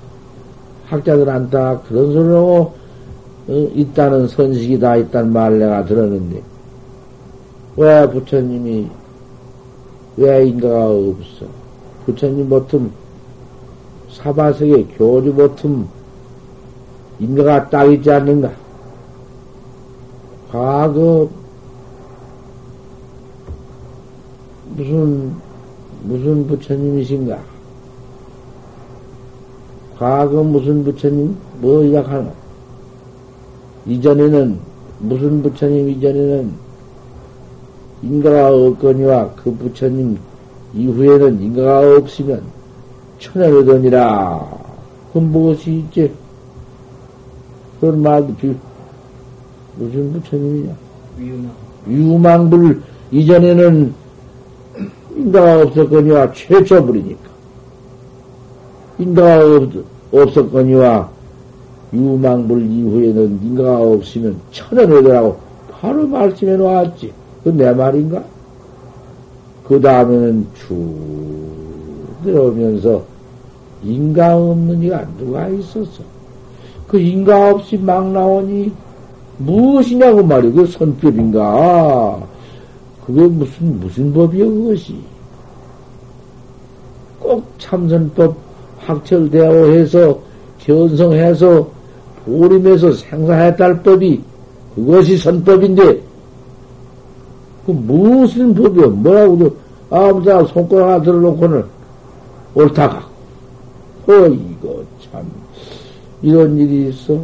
학자들한테 0.87 1.79
그런 1.89 2.13
소리를 2.13 2.37
하고 2.37 2.73
어, 3.49 3.71
있다는 3.75 4.29
선식이 4.29 4.79
다 4.79 4.97
있단 4.97 5.33
말 5.33 5.59
내가 5.59 5.85
들었는데 5.85 6.43
왜 7.81 8.07
부처님이 8.11 8.91
왜 10.19 10.47
인가가 10.49 10.91
없어? 10.91 11.47
부처님 12.05 12.47
보통 12.51 12.91
사바석의 14.11 14.89
교주 14.99 15.33
보통 15.33 15.89
인가가 17.19 17.71
딱 17.71 17.91
있지 17.91 18.11
않는가? 18.11 18.53
과거 20.53 21.27
무슨 24.77 25.35
무슨 26.03 26.47
부처님이신가? 26.49 27.39
과거 29.97 30.43
무슨 30.43 30.85
부처님 30.85 31.35
뭐 31.63 31.83
이야기하노? 31.83 32.31
이전에는 33.87 34.61
무슨 34.99 35.43
부처님 35.43 35.89
이전에는 35.89 36.70
인가가 38.03 38.55
없거니와 38.55 39.31
그 39.35 39.53
부처님 39.55 40.19
이후에는 40.75 41.41
인가가 41.43 41.97
없으면 41.97 42.43
천하르더니라 43.19 44.61
그건 45.09 45.33
무엇이 45.33 45.79
있지? 45.79 46.13
그런 47.81 48.03
말도 48.03 48.35
비, 48.37 48.55
무슨 49.77 50.13
부처님이냐? 50.13 50.77
유망. 51.19 51.51
유망불 51.89 52.83
이전에는 53.11 53.95
인가가 55.17 55.63
없었거니와 55.63 56.33
최초불이니까. 56.33 57.31
인가가 58.99 59.57
없, 59.57 59.73
없었거니와 60.13 61.11
유망불 61.93 62.63
이후에는 62.63 63.41
인가가 63.43 63.81
없으면 63.81 64.39
천연외도라고 64.53 65.39
바로 65.71 66.07
말씀해 66.07 66.57
놓았지. 66.57 67.13
그 67.45 67.51
내 67.51 67.73
말인가? 67.73 68.23
그 69.67 69.81
다음에는 69.81 70.47
쭉 70.55 72.07
들어오면서 72.25 73.03
인가 73.83 74.37
없는 74.37 74.83
이가 74.83 75.07
누가 75.17 75.49
있었어? 75.49 76.03
그 76.87 76.99
인가 76.99 77.51
없이 77.51 77.79
막 77.79 78.11
나오니 78.11 78.73
무엇이냐고 79.39 80.23
말이야. 80.23 80.53
그 80.53 80.67
선법인가? 80.67 82.21
그게 83.07 83.27
무슨, 83.27 83.81
무슨 83.81 84.13
법이야, 84.13 84.45
그것이. 84.45 84.97
꼭 87.19 87.45
참선법 87.59 88.37
학철대오 88.79 89.73
해서, 89.73 90.19
견성해서, 90.59 91.67
보림해서 92.25 92.93
생사했달 92.93 93.83
법이, 93.83 94.23
그것이 94.75 95.17
선법인데, 95.17 96.10
그 97.67 97.73
무슨 97.73 98.55
법이야? 98.55 98.87
뭐라고, 98.89 99.57
아무데나 99.91 100.45
손가락 100.45 100.87
하나 100.87 101.03
들어놓고는 101.03 101.65
옳다가. 102.55 102.99
어, 104.07 104.13
이거 104.13 104.83
참, 105.11 105.25
이런 106.23 106.57
일이 106.57 106.89
있어? 106.89 107.21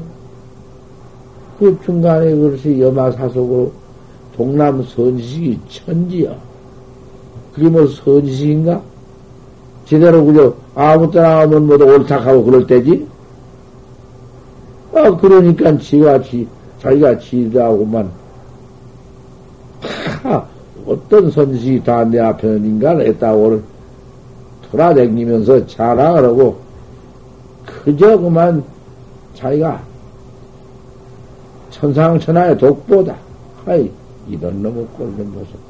그 1.58 1.78
중간에 1.84 2.34
그것이 2.34 2.80
여마사속으로 2.80 3.72
동남 4.36 4.82
선지식이 4.82 5.58
천지야. 5.68 6.36
그게 7.54 7.68
뭐 7.68 7.86
선지식인가? 7.86 8.82
제대로 9.86 10.24
그저 10.24 10.54
아무 10.74 11.10
때나 11.10 11.40
하면 11.40 11.66
뭐도 11.66 11.86
옳다하고 11.86 12.44
그럴 12.44 12.66
때지? 12.66 13.06
아, 14.92 15.10
그러니까 15.16 15.78
지가 15.78 16.22
지, 16.22 16.46
자기가 16.80 17.18
지라고만, 17.18 18.10
하, 20.22 20.46
어떤 20.86 21.30
선지식이 21.30 21.84
다 21.84 22.04
내 22.04 22.18
앞에는 22.20 22.64
인간 22.64 23.00
했다고 23.00 23.60
돌아다니면서 24.70 25.66
자랑을 25.66 26.24
하고, 26.24 26.56
그저 27.64 28.18
그만 28.18 28.62
자기가 29.34 29.82
천상천하의 31.70 32.58
독보다. 32.58 33.16
하이, 33.64 33.90
이런 34.28 34.62
놈의 34.62 34.86
꼴좀 34.96 35.32
보소. 35.32 35.66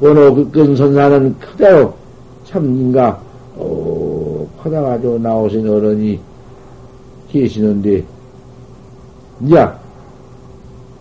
원호 0.00 0.34
그끈 0.34 0.76
선사는 0.76 1.38
그대로 1.38 1.94
참 2.44 2.64
인가, 2.64 3.20
어, 3.56 4.46
커다가지고 4.62 5.18
나오신 5.18 5.68
어른이 5.68 6.20
계시는데, 7.30 8.04
이제, 9.42 9.68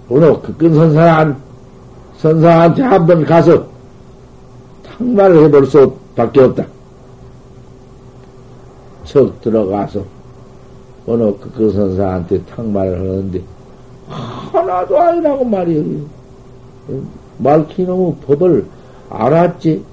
원호 0.09 0.41
그끈 0.41 0.73
선사한, 0.75 1.35
선사한테 2.17 2.83
한번 2.83 3.25
가서 3.25 3.65
탕말을 4.83 5.45
해볼 5.45 5.65
수 5.65 5.93
밖에 6.15 6.41
없다. 6.41 6.65
척 9.03 9.41
들어가서 9.41 10.03
어느 11.07 11.23
그, 11.39 11.51
그 11.55 11.71
선사한테 11.71 12.43
탕말을 12.45 12.99
하는데 12.99 13.41
하나도 14.07 14.99
아니라고 14.99 15.43
말이요. 15.45 15.83
말키놈의 17.37 18.15
법을 18.27 18.65
알았지. 19.09 19.83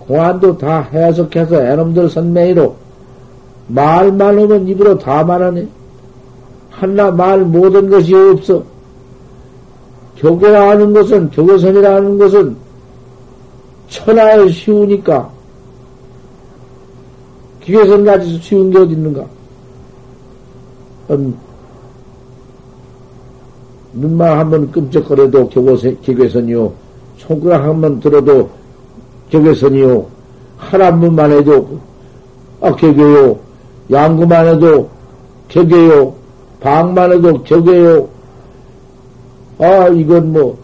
공안도 0.00 0.58
다 0.58 0.82
해석해서 0.82 1.64
애놈들 1.64 2.10
선명이로 2.10 2.76
말만 3.68 4.38
하면 4.38 4.68
입으로 4.68 4.98
다 4.98 5.24
말하네. 5.24 5.66
하나 6.70 7.10
말 7.10 7.40
모든 7.40 7.88
것이 7.88 8.14
없어. 8.14 8.62
교계라는 10.18 10.92
것은, 10.92 11.30
교계선이라는 11.30 12.18
것은 12.18 12.56
천하에 13.88 14.48
쉬우니까 14.48 15.30
기계선 17.62 18.04
가지고 18.04 18.38
쉬운 18.40 18.70
게 18.70 18.78
어디 18.78 18.92
있는가? 18.92 19.24
음, 21.10 21.36
눈만 23.92 24.38
한번 24.38 24.70
끔찍거려도 24.70 25.48
격외선이요. 25.48 26.72
손가락 27.18 27.64
한 27.64 27.80
번 27.80 28.00
들어도 28.00 28.48
격외선이요. 29.30 30.06
한한 30.58 31.00
번만 31.00 31.32
해도 31.32 31.78
아, 32.60 32.74
격외요. 32.74 33.38
양구만 33.90 34.46
해도 34.48 34.88
격외요. 35.48 36.14
방만 36.60 37.12
해도 37.12 37.42
격외요. 37.42 38.08
아, 39.58 39.88
이건 39.88 40.32
뭐, 40.32 40.58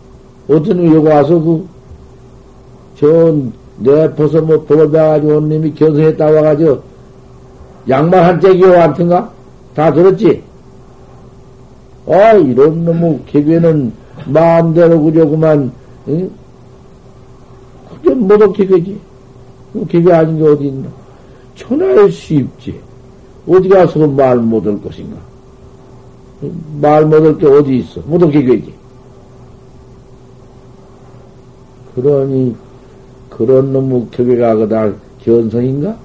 어떤 0.49 0.85
여기 0.93 1.07
와서 1.07 1.41
그, 1.41 1.67
전, 2.97 3.53
내 3.79 4.13
벗어 4.15 4.41
뭐, 4.43 4.63
법을 4.65 4.91
배가지고 4.91 5.37
온 5.37 5.49
놈이 5.49 5.75
견성했다 5.75 6.25
와가지고, 6.25 6.83
양말 7.89 8.25
한 8.25 8.41
짝이요, 8.41 8.81
안튼가? 8.81 9.33
다 9.75 9.93
들었지? 9.93 10.43
아, 12.07 12.33
이런 12.33 12.85
놈의 12.85 13.21
개개는 13.27 13.93
마음대로 14.27 15.01
그저 15.03 15.27
그만, 15.27 15.73
응? 16.09 16.31
그게 17.89 18.15
뭐도 18.15 18.53
개개지. 18.53 19.01
그 19.73 19.87
개개 19.87 20.13
아닌 20.13 20.39
게 20.39 20.45
어디 20.45 20.67
있나? 20.67 20.89
천하에 21.55 22.11
수입지. 22.11 22.79
어디 23.49 23.69
가서 23.69 24.07
말 24.07 24.37
못할 24.37 24.81
것인가? 24.83 25.17
말 26.81 27.07
못할 27.07 27.39
게 27.39 27.47
어디 27.47 27.79
있어? 27.79 28.01
모두 28.05 28.29
개개지. 28.29 28.82
그러니, 31.95 32.55
그런 33.31 33.73
놈의 33.73 34.09
개개가 34.11 34.57
그다 34.57 34.93
견성인가? 35.23 35.97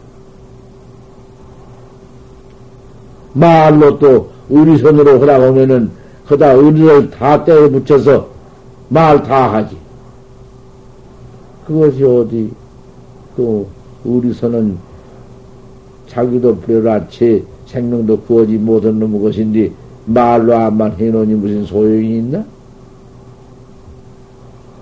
말로 3.33 3.99
또 3.99 4.29
의리선으로 4.49 5.19
허락하면은 5.19 5.91
그다 6.27 6.51
의리를 6.53 7.11
다 7.11 7.43
떼어 7.43 7.69
붙여서 7.69 8.27
말 8.89 9.21
다 9.23 9.53
하지. 9.53 9.77
그것이 11.65 12.03
어디 12.03 12.51
또 13.35 13.67
의리선은 14.05 14.77
자기도 16.07 16.55
불여라채 16.59 17.43
생명도 17.65 18.21
구하지 18.21 18.53
못한 18.57 18.97
놈의 18.99 19.21
것인데 19.21 19.71
말로 20.05 20.55
안만 20.55 20.93
해놓으니 20.93 21.33
무슨 21.35 21.65
소용이 21.65 22.17
있나? 22.19 22.45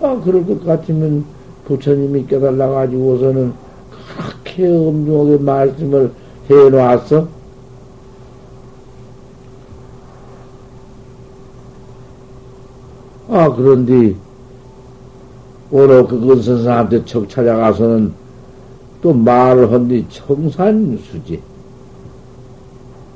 아, 0.02 0.22
그럴 0.24 0.46
것 0.46 0.64
같으면 0.66 1.26
부처님이 1.66 2.28
깨달아가지고서는 2.28 3.54
그렇게 3.90 4.68
엄중하게 4.68 5.38
말씀을 5.44 6.12
해놓았어? 6.50 7.28
아, 13.30 13.50
그런데, 13.50 14.16
오늘 15.72 16.06
그건 16.06 16.42
선생한테 16.42 17.04
척 17.06 17.28
찾아가서는 17.28 18.14
또 19.02 19.14
말을 19.14 19.72
한뒤 19.72 20.06
청산수지. 20.10 21.42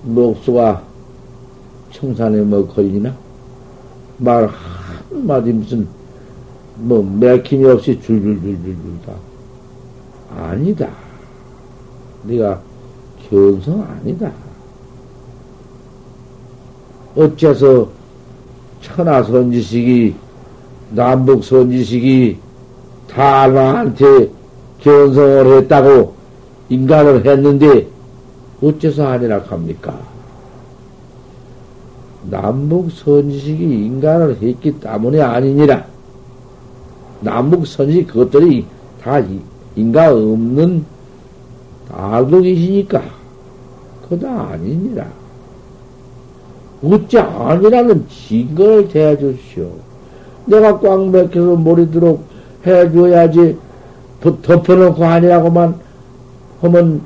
목수가 0.03 0.81
청산에 1.91 2.41
뭐 2.41 2.67
걸리나? 2.67 3.15
말 4.17 4.49
한마디 5.09 5.53
무슨, 5.53 5.87
뭐, 6.81 7.03
맥힘이 7.03 7.65
없이 7.65 7.99
줄줄줄줄줄 8.01 8.99
다. 9.05 9.13
아니다. 10.35 10.87
네가 12.23 12.61
견성 13.29 13.81
아니다. 13.81 14.31
어째서 17.15 17.89
천하 18.81 19.23
선지식이, 19.23 20.15
남북 20.91 21.43
선지식이 21.43 22.37
다 23.09 23.47
나한테 23.47 24.29
견성을 24.79 25.57
했다고 25.57 26.13
인간을 26.69 27.25
했는데, 27.25 27.87
어째서 28.61 29.07
아니라 29.07 29.39
합니까? 29.39 29.99
남북 32.29 32.91
선지식이 32.91 33.63
인간을 33.63 34.37
했기 34.41 34.79
때문에 34.79 35.21
아니니라. 35.21 35.85
남북 37.21 37.67
선지식 37.67 38.08
그것들이 38.08 38.65
다 39.01 39.21
인간 39.75 40.13
없는 40.13 40.86
알도 41.91 42.41
계시니까. 42.41 43.01
그다 44.08 44.49
아니니라. 44.51 45.05
어찌 46.84 47.17
아니라는 47.17 48.05
증거를 48.08 48.88
대해주시오. 48.88 49.69
내가 50.45 50.79
꽉 50.79 51.10
맥혀서 51.10 51.58
머리도록 51.58 52.23
해줘야지 52.65 53.58
덮어놓고 54.21 55.03
아니라고만 55.03 55.75
하면 56.62 57.01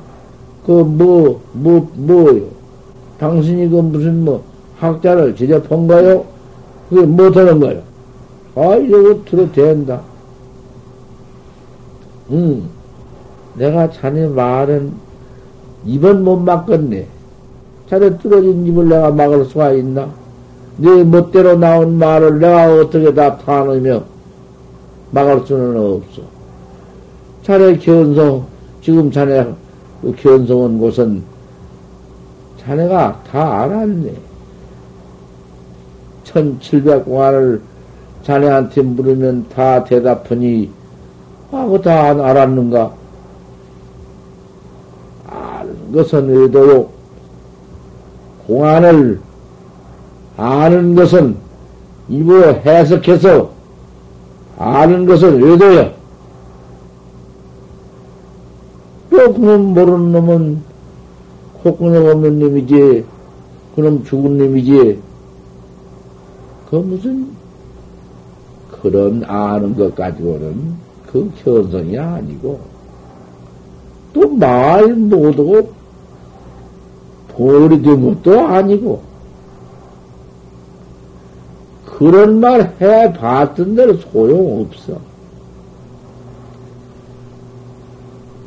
그 0.66 0.72
뭐, 0.72 1.42
뭐, 1.52 1.92
뭐 1.96 2.38
요? 2.38 2.44
당신이 3.20 3.70
그 3.70 3.76
무슨 3.76 4.24
뭐 4.24 4.44
학자를 4.80 5.36
제접한 5.36 5.88
거요? 5.88 6.26
그게 6.90 7.06
못하는 7.06 7.60
거요? 7.60 7.82
아, 8.56 8.76
이러고 8.76 9.26
들어도 9.26 9.52
된다. 9.52 10.02
응. 12.32 12.64
내가 13.56 13.90
자네 13.92 14.28
말은 14.28 14.94
입은 15.86 16.24
못 16.24 16.38
막겠네. 16.38 17.08
자네 17.90 18.18
뚫어진 18.18 18.66
입을 18.66 18.90
내가 18.90 19.12
막을 19.12 19.46
수가 19.46 19.72
있나? 19.74 20.10
네 20.78 21.04
멋대로 21.04 21.56
나온 21.56 21.98
말을 21.98 22.40
내가 22.40 22.74
어떻게 22.74 23.14
다 23.14 23.38
타느며 23.38 24.04
막을 25.12 25.46
수는 25.46 25.78
없어. 25.78 26.22
자네 27.44 27.78
견성, 27.78 28.46
지금 28.82 29.12
자네 29.12 29.54
그 30.02 30.16
견성한 30.16 30.80
곳은 30.80 31.24
자네가 32.60 33.24
다 33.30 33.64
알았네. 33.64 34.14
1700공안을 36.24 37.62
자네한테 38.24 38.82
물으면 38.82 39.48
다 39.50 39.84
대답하니, 39.84 40.70
아, 41.52 41.66
그거 41.66 41.80
다 41.80 42.10
알았는가? 42.10 42.94
아는 45.28 45.92
것은 45.92 46.30
의도요. 46.30 46.90
공안을 48.48 49.20
아는 50.38 50.96
것은 50.96 51.36
입으로 52.10 52.54
해석해서 52.66 53.52
아는 54.58 55.06
것은. 55.06 55.40
또 59.10 59.34
그놈 59.34 59.74
모르는 59.74 60.12
놈은 60.12 60.62
코끈에 61.62 62.10
없는 62.10 62.40
놈이지, 62.40 63.06
그놈 63.76 64.04
죽은 64.04 64.38
놈이지. 64.38 65.00
그 66.70 66.76
무슨 66.78 67.30
그런 68.84 69.24
아는 69.24 69.76
것 69.76 69.96
가지고는 69.96 70.76
그 71.08 71.32
현성이 71.38 71.98
아니고 71.98 72.60
또말 74.12 74.94
못하고 74.94 75.72
보리 77.30 77.82
된 77.82 78.22
것도 78.22 78.42
아니고 78.42 79.02
그런 81.86 82.42
말 82.42 82.76
해봤던 82.82 83.76
대로 83.76 83.96
소용없어. 83.96 84.98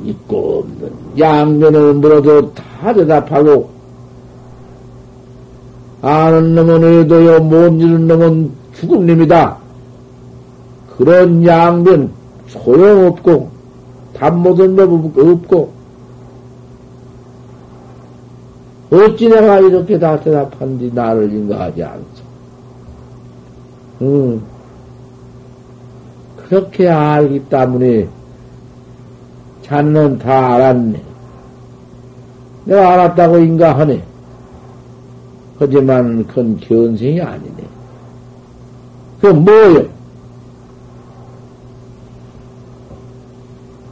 있고 0.03 0.59
없는 0.59 0.91
양면을 1.17 1.95
물어도 1.95 2.53
다 2.53 2.93
대답하고 2.93 3.71
아는 6.03 6.53
놈은 6.53 6.83
의도요 6.83 7.39
못 7.39 7.69
이는 7.81 8.07
놈은 8.07 8.51
죽음님이다. 8.75 9.66
그런 10.97 11.45
양면 11.45 12.11
소용없고 12.47 13.49
답 14.13 14.35
못한 14.35 14.75
법 14.75 15.17
없고 15.17 15.77
어찌 18.89 19.29
내가 19.29 19.59
이렇게 19.59 19.99
다 19.99 20.19
대답한디 20.19 20.91
나를 20.93 21.31
인가하지 21.31 21.83
않소. 21.83 22.23
응. 24.01 24.41
그렇게 26.37 26.87
알기 26.89 27.45
때문에 27.49 28.07
자는 29.61 30.17
다 30.17 30.55
알았네. 30.55 31.01
내가 32.65 32.93
알았다고 32.93 33.39
인가하네. 33.39 34.03
하지만 35.59 36.25
그건 36.27 36.57
견생이 36.59 37.19
아니네. 37.19 37.63
그 39.19 39.27
뭐요? 39.27 39.96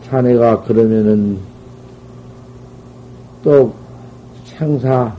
자네가 0.05 0.61
그러면은 0.63 1.39
또 3.43 3.73
생사, 4.45 5.13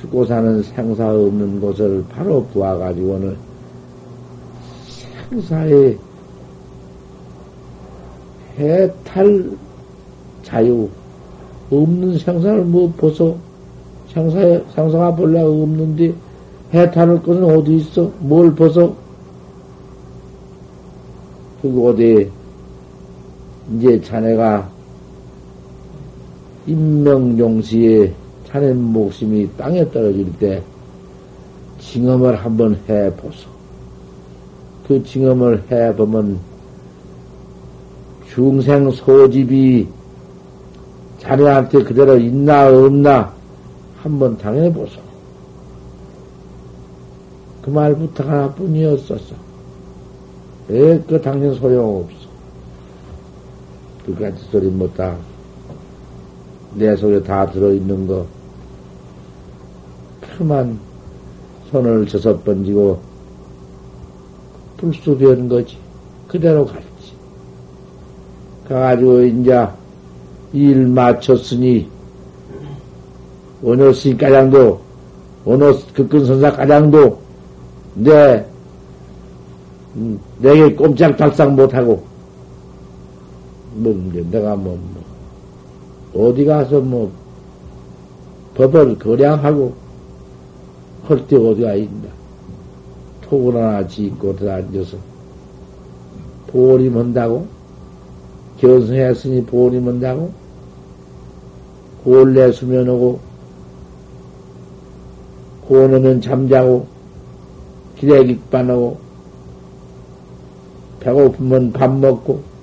죽고 0.00 0.24
사는 0.24 0.62
생사 0.62 1.10
없는 1.10 1.60
곳을 1.60 2.04
바로 2.10 2.44
부어가지고는 2.46 3.36
생사의 5.30 5.98
해탈 8.58 9.50
자유, 10.42 10.88
없는 11.70 12.18
생사를 12.18 12.64
뭐 12.64 12.90
보소? 12.96 13.36
생사에, 14.14 14.62
생사가 14.74 15.14
본래 15.14 15.42
없는데 15.42 16.14
해탈할 16.72 17.22
것은 17.22 17.44
어디 17.44 17.76
있어? 17.76 18.10
뭘 18.20 18.54
보소? 18.54 18.94
그 21.60 21.88
어디 21.88 22.30
이제 23.74 24.00
자네가 24.00 24.68
임명종시에 26.66 28.12
자네 28.46 28.72
목숨이 28.72 29.48
땅에 29.56 29.88
떨어질 29.90 30.32
때 30.38 30.62
징험을 31.80 32.36
한번 32.36 32.78
해보소. 32.88 33.48
그 34.86 35.02
징험을 35.02 35.64
해보면 35.70 36.38
중생 38.28 38.90
소집이 38.90 39.88
자네한테 41.18 41.82
그대로 41.82 42.16
있나 42.16 42.68
없나 42.68 43.32
한번 43.96 44.38
당해보소. 44.38 45.00
그 47.62 47.70
말부터 47.70 48.24
하나뿐이었었어. 48.24 49.34
왜그 50.68 51.20
당신 51.20 51.54
소용없어. 51.54 52.25
그까지 54.06 54.44
소리 54.50 54.68
못다. 54.68 55.16
내 56.74 56.94
속에 56.94 57.22
다 57.22 57.50
들어있는 57.50 58.06
거. 58.06 58.24
그만 60.20 60.78
손을 61.70 62.06
저섯 62.06 62.44
번지고 62.44 63.00
불수변 64.76 65.48
거지. 65.48 65.76
그대로 66.28 66.64
갔지. 66.64 66.86
가가지고 68.68 69.22
이제 69.22 69.66
일 70.52 70.86
마쳤으니 70.86 71.88
원효씨 73.62 74.16
가장도 74.16 74.80
원효 75.44 75.78
극근 75.94 76.24
선사 76.24 76.52
가장도 76.52 77.18
내 77.94 78.44
음, 79.96 80.20
내게 80.38 80.74
꼼짝달싹 80.74 81.52
못하고 81.54 82.05
뭐, 83.76 83.94
내가 84.30 84.56
뭐, 84.56 84.78
뭐, 86.12 86.28
어디 86.28 86.44
가서 86.44 86.80
뭐, 86.80 87.12
법을 88.54 88.98
거량하고, 88.98 89.74
할때 91.04 91.36
어디가 91.36 91.74
있나. 91.74 92.08
톡을 93.22 93.56
하나 93.56 93.86
짓고 93.86 94.36
들어앉아서, 94.36 94.96
보림 96.48 96.96
한다고? 96.96 97.46
견성했으니 98.58 99.44
보림 99.44 99.86
한다고? 99.86 100.32
골래 102.02 102.50
수면하고, 102.50 103.20
고노면 105.68 106.20
잠자고, 106.22 106.86
기대기반하고, 107.96 108.98
배고프면 111.00 111.72
밥 111.72 111.94
먹고, 111.94 112.55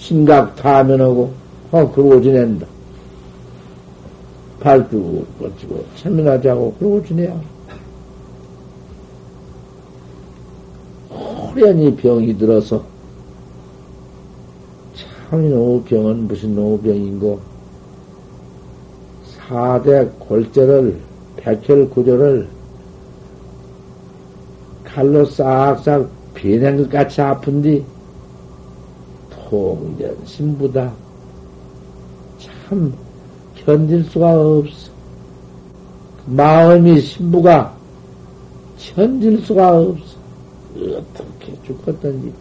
심각 0.00 0.56
타면하고, 0.56 1.30
어, 1.70 1.92
그러고 1.92 2.20
지낸다. 2.20 2.66
발도 4.58 5.24
뻗치고, 5.38 5.84
세미나 5.96 6.40
자고, 6.40 6.74
그러고 6.78 7.04
지내야. 7.04 7.38
호련히 11.10 11.94
병이 11.94 12.36
들어서, 12.38 12.82
참, 14.94 15.48
노병은 15.48 16.28
무슨 16.28 16.54
노병인고, 16.54 17.40
사대 19.24 20.08
골절을, 20.18 20.98
백혈 21.36 21.90
구조를 21.90 22.48
칼로 24.84 25.24
싹싹 25.24 26.08
비낸 26.34 26.78
것 26.78 26.90
같이 26.90 27.20
아픈디, 27.20 27.84
통전 29.50 30.16
신부다. 30.24 30.92
참 32.38 32.94
견딜 33.56 34.04
수가 34.04 34.40
없어. 34.40 34.92
마음이 36.26 37.00
신부가 37.00 37.74
견딜 38.78 39.40
수가 39.42 39.80
없어. 39.80 40.20
어떻게 40.76 41.52
죽었던지. 41.66 42.32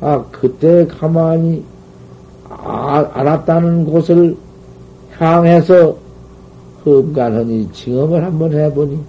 아, 0.00 0.22
그때 0.32 0.84
가만히 0.86 1.64
아, 2.48 3.08
알았다는 3.12 3.84
곳을 3.86 4.36
향해서 5.12 5.96
험간하니 6.84 7.72
징험을 7.72 8.24
한번 8.24 8.52
해보니 8.52 9.00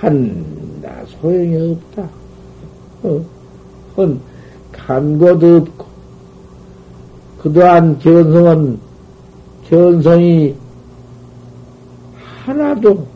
한나 0.00 1.04
소용이 1.06 1.72
없다. 1.72 2.08
어, 3.04 3.24
헌 3.96 4.20
간고도 4.88 5.56
없고 5.56 5.86
그동안 7.42 7.98
견성은 7.98 8.78
견성이 9.68 10.54
하나도 12.46 13.06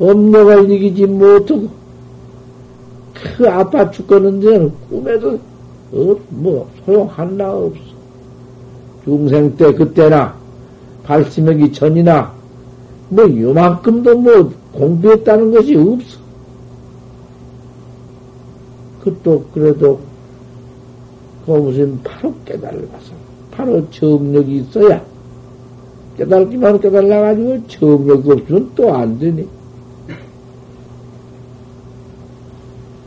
엄력을 0.00 0.68
이기지 0.68 1.06
못하고 1.06 1.68
그 3.36 3.48
아파 3.48 3.88
죽겠는데 3.88 4.68
꿈에도 4.90 5.38
어, 5.92 6.16
뭐 6.30 6.68
소용 6.84 7.06
하나 7.06 7.52
없어. 7.52 7.80
중생 9.04 9.54
때 9.56 9.72
그때나 9.72 10.34
발심하기 11.04 11.72
전이나 11.72 12.32
뭐 13.10 13.24
요만큼도 13.24 14.18
뭐 14.18 14.52
공부했다는 14.72 15.52
것이 15.52 15.76
없어. 15.76 16.18
그또 19.04 19.44
그래도 19.54 20.11
그 21.44 21.50
무슨 21.52 22.00
바로 22.02 22.34
깨달아서 22.44 23.12
바로 23.50 23.90
정력이 23.90 24.58
있어야 24.58 25.04
깨달기만 26.16 26.80
깨달아가지고 26.80 27.66
정력이 27.68 28.30
없으면 28.30 28.70
또 28.74 28.94
안 28.94 29.18
되네. 29.18 29.44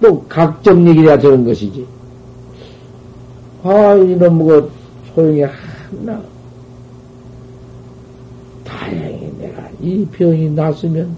또 0.01 0.21
각정력이라 0.27 1.17
되는 1.17 1.45
것이지. 1.45 1.85
아, 3.63 3.95
이놈 3.95 4.37
뭐 4.37 4.69
소용이 5.13 5.41
하나. 5.41 6.21
다행히 8.63 9.31
내가 9.39 9.67
이 9.81 10.05
병이 10.11 10.49
났으면 10.51 11.15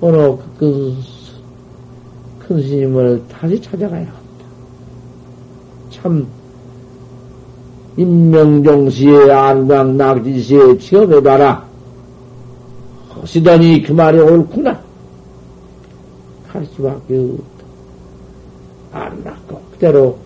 어느 0.00 0.36
그, 0.58 0.96
큰 2.40 2.60
스님을 2.60 3.22
다시 3.28 3.60
찾아가야. 3.60 4.21
참, 6.02 6.26
임명종시의 7.96 9.30
안광 9.30 9.96
낙지시에 9.96 10.78
취업해봐라. 10.78 11.64
허시더니 13.16 13.82
그 13.82 13.92
말이 13.92 14.18
옳구나. 14.18 14.80
할 16.48 16.66
수밖에 16.66 17.16
없다. 17.18 17.62
안 18.92 19.24
낳고 19.24 19.60
그대로 19.72 20.18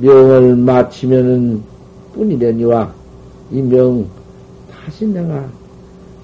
명을 0.00 0.56
마치면은 0.56 1.62
뿐이려니와 2.14 2.92
이 3.52 3.62
명 3.62 4.06
다시 4.70 5.06
내가 5.06 5.46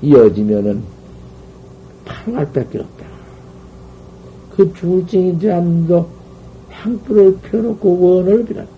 이어지면은 0.02 0.82
팔할 2.04 2.52
밖에 2.52 2.78
없다. 2.80 3.03
그 4.56 4.72
쟁이지 5.08 5.50
않도 5.50 6.08
향불을 6.70 7.38
펴놓고 7.38 8.00
원을 8.00 8.44
빌었다. 8.44 8.68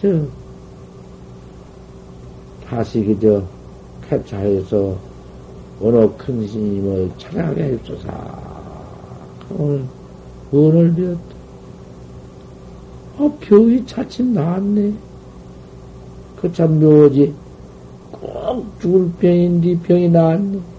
저 0.00 0.20
다시 2.68 3.04
그저 3.04 3.42
캡차해서 4.08 4.96
어느 5.82 6.08
큰 6.16 6.46
스님을 6.46 7.10
찾아가게 7.18 7.64
해주소서. 7.64 8.08
오늘 9.58 9.84
원을 10.52 10.94
빌었다. 10.94 11.20
아, 13.18 13.32
병이 13.40 13.86
차츰 13.86 14.34
나았네. 14.34 14.92
그 16.40 16.52
참 16.52 16.78
묘지. 16.78 17.34
꼭 18.12 18.66
죽을 18.80 19.10
병인데 19.18 19.80
병이 19.80 20.10
나았네. 20.10 20.75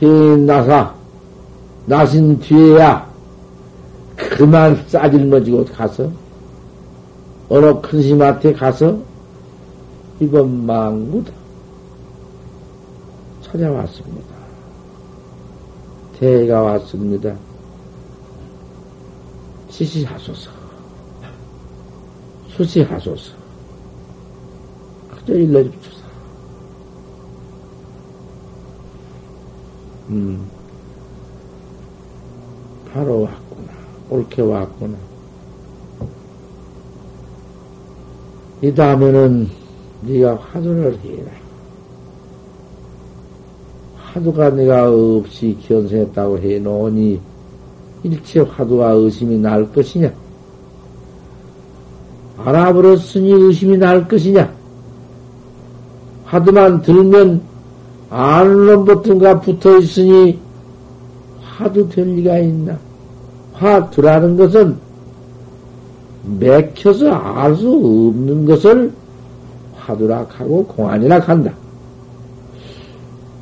병이 0.00 0.42
나사, 0.42 0.94
나신 1.86 2.38
뒤에야 2.38 3.08
그만 4.16 4.84
싸질머지고 4.88 5.64
가서, 5.66 6.10
어느 7.48 7.80
큰 7.80 8.02
스님한테 8.02 8.52
가서, 8.52 8.98
이번 10.20 10.66
망구다. 10.66 11.32
찾아왔습니다. 13.42 14.38
대가 16.18 16.60
왔습니다. 16.62 17.34
지시하소서. 19.70 20.50
수시하소서. 22.50 23.32
그저 25.10 25.34
일러줍소서. 25.34 25.97
음, 30.10 30.46
바로 32.92 33.22
왔구나. 33.22 33.68
옳게 34.10 34.42
왔구나. 34.42 34.96
이 38.62 38.74
다음에는 38.74 39.48
네가 40.02 40.36
화두를 40.36 40.98
해라. 41.04 41.30
화두가 43.96 44.50
내가 44.50 44.90
없이 44.90 45.56
견성했다고 45.66 46.38
해놓으니 46.38 47.20
일체 48.02 48.40
화두와 48.40 48.92
의심이 48.92 49.38
날 49.38 49.70
것이냐? 49.70 50.12
알아버렸으니 52.38 53.30
의심이 53.32 53.76
날 53.76 54.08
것이냐? 54.08 54.52
화두만 56.24 56.82
들면 56.82 57.42
아는 58.10 58.66
놈부터가 58.66 59.40
붙어 59.40 59.78
있으니 59.78 60.38
화두 61.42 61.88
될 61.88 62.06
리가 62.14 62.38
있나? 62.38 62.78
화두라는 63.52 64.36
것은 64.36 64.76
맥혀서 66.38 67.10
알 67.10 67.56
수 67.56 67.68
없는 67.68 68.44
것을 68.46 68.92
화두락 69.76 70.40
하고 70.40 70.64
공안이락 70.66 71.28
한다. 71.28 71.52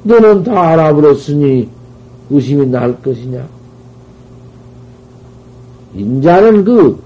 너는 0.04 0.44
다 0.44 0.70
알아버렸으니 0.70 1.68
의심이 2.30 2.66
날 2.66 3.00
것이냐? 3.02 3.46
인자는 5.94 6.64
그 6.64 6.98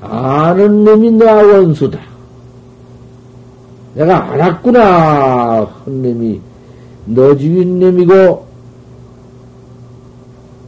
아는 0.00 0.84
놈이 0.84 1.10
나 1.12 1.34
원수다. 1.34 2.13
내가 3.94 4.32
알았구나 4.32 5.64
한 5.64 6.02
놈이 6.02 6.40
너 7.06 7.36
죽인 7.36 7.78
놈이고 7.78 8.46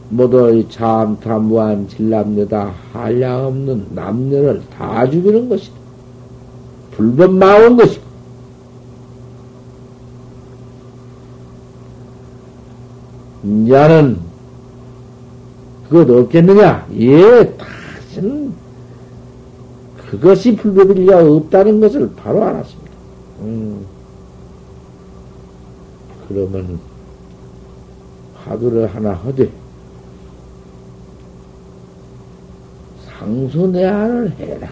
모두 0.09 0.63
참탐무한 0.69 1.89
진남녀다 1.89 2.73
한량 2.93 3.47
없는 3.47 3.87
남녀를 3.91 4.61
다 4.77 5.09
죽이는 5.09 5.49
것이다. 5.49 5.75
불변마운 6.91 7.75
것이고 7.75 8.07
인자는 13.43 14.19
그것 15.89 16.09
없겠느냐? 16.09 16.87
예, 16.99 17.53
다시는 17.57 18.53
그것이 20.09 20.55
불법일 20.55 21.03
리가 21.03 21.19
없다는 21.19 21.79
것을 21.81 22.11
바로 22.15 22.43
알았습니다. 22.43 22.86
음. 23.39 23.85
그러면 26.27 26.79
화두를 28.35 28.87
하나 28.93 29.13
하되 29.13 29.51
상수내안을 33.05 34.31
해라. 34.39 34.69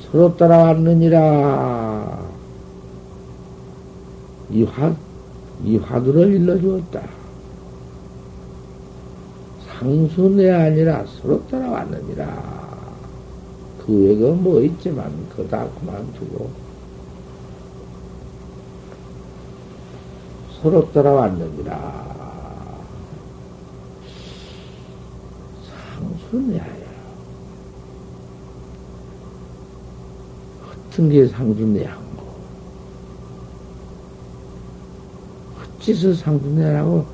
서로 0.00 0.36
따라왔느니라. 0.36 2.22
이 4.50 4.64
화, 4.64 4.94
이 5.64 5.76
화두를 5.78 6.34
일러주었다. 6.34 7.02
상수내 9.66 10.50
아니라 10.50 11.04
서로 11.06 11.44
따라왔느니라. 11.46 12.62
그 13.84 13.92
외가 13.92 14.32
뭐 14.34 14.60
있지만, 14.60 15.10
그거 15.30 15.48
다 15.48 15.66
그만두고. 15.80 16.61
서로 20.62 20.88
따라왔느니라. 20.92 22.02
상수내야. 25.98 26.64
같은 30.88 31.08
게 31.10 31.26
상수내한 31.26 31.96
거. 32.16 32.22
헛짓을 35.80 36.14
상수내라고 36.14 37.06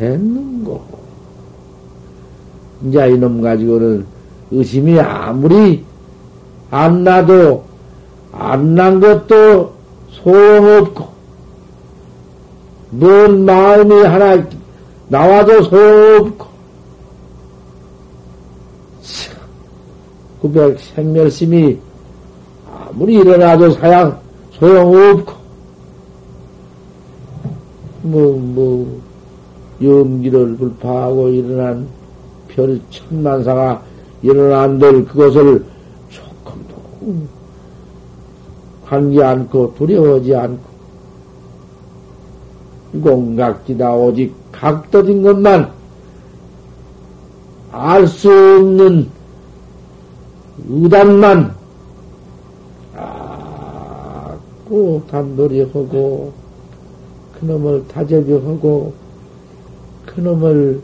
했는 0.00 0.64
거. 0.64 0.84
이제 2.84 3.08
이놈 3.10 3.40
가지고는 3.40 4.04
의심이 4.50 4.98
아무리 4.98 5.84
안 6.72 7.04
나도, 7.04 7.64
안 8.32 8.74
난 8.74 8.98
것도 9.00 9.74
소용 10.10 10.78
없고, 10.78 11.15
뭔 12.98 13.44
마음이 13.44 13.94
하나 14.04 14.42
나와도 15.08 15.62
소용없고, 15.64 16.46
구백 20.40 20.78
생멸심이 20.80 21.78
아무리 22.70 23.14
일어나도 23.14 23.70
사양 23.72 24.18
소용없고, 24.52 25.32
뭐, 28.02 28.38
뭐, 28.38 29.00
염기를 29.82 30.56
불파하고 30.56 31.28
일어난 31.28 31.86
별 32.48 32.80
천만사가 32.90 33.82
일어난들 34.22 35.04
그것을 35.04 35.64
조금도 36.08 36.74
관계 38.86 39.22
않고 39.22 39.74
두려워하지 39.76 40.34
않고 40.34 40.75
공각지다 43.00 43.94
오직 43.94 44.34
각도진 44.52 45.22
것만 45.22 45.72
알 47.72 48.06
수 48.06 48.30
없는 48.30 49.08
의단만 50.68 51.54
아고 52.94 55.02
단돌이하고 55.10 56.32
그놈을 57.38 57.86
다재비하고 57.88 58.94
그놈을 60.06 60.80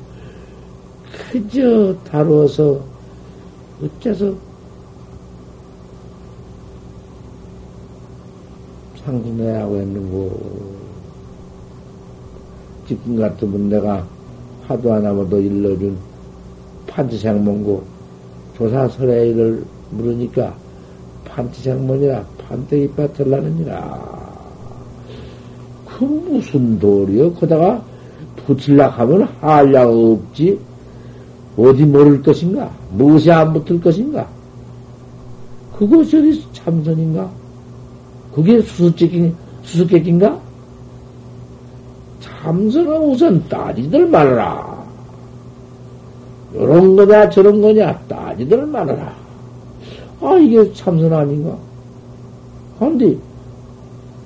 그저 1.31 1.95
다루어서 2.05 2.81
어째서 3.83 4.35
상승해하고 9.03 9.77
했는고 9.77 10.82
지금 12.93 13.17
같으면 13.17 13.71
내가 13.71 14.07
화도 14.67 14.93
하나만도 14.93 15.41
일러준 15.41 15.97
판치생문고 16.87 17.83
조사설의를 18.59 19.65
물으니까 19.91 20.55
판치생문이라 21.25 22.23
판때기 22.47 22.89
빠틀라느니라. 22.91 24.13
그 25.87 26.05
무슨 26.05 26.79
도리여? 26.79 27.33
거다가 27.33 27.83
붙일라 28.37 28.89
하면 28.89 29.23
한량 29.41 29.89
없지. 29.89 30.59
어디 31.57 31.85
모를 31.85 32.23
것인가? 32.23 32.71
무엇이 32.91 33.31
안 33.31 33.55
붙을 33.55 33.81
것인가? 33.81 34.29
그것이 35.77 36.19
어디 36.19 36.53
참선인가? 36.53 37.31
그게 38.35 38.61
수수께끼, 38.61 39.33
수수께끼인가 39.63 40.41
참선은 42.43 43.11
우선 43.11 43.49
따지들 43.49 44.09
말아라. 44.09 44.83
요런 46.55 46.97
거냐, 46.97 47.31
저런 47.31 47.63
거냐, 47.63 47.97
따지들 48.09 48.67
말아라. 48.67 49.15
아, 50.21 50.35
이게 50.39 50.73
참선 50.73 51.13
아닌가? 51.13 51.57
근데, 52.81 53.17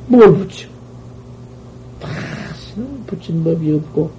뭘 0.08 0.34
붙여? 0.34 0.66
다시는 2.00 3.04
붙인 3.06 3.44
법이 3.44 3.74
없고, 3.74 4.10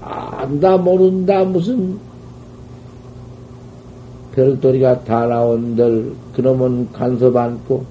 안다, 0.00 0.76
모른다, 0.76 1.42
무슨, 1.42 1.98
별도리가 4.32 5.02
다 5.02 5.26
나온들, 5.26 6.14
그놈은 6.34 6.92
간섭 6.92 7.36
않고, 7.36 7.84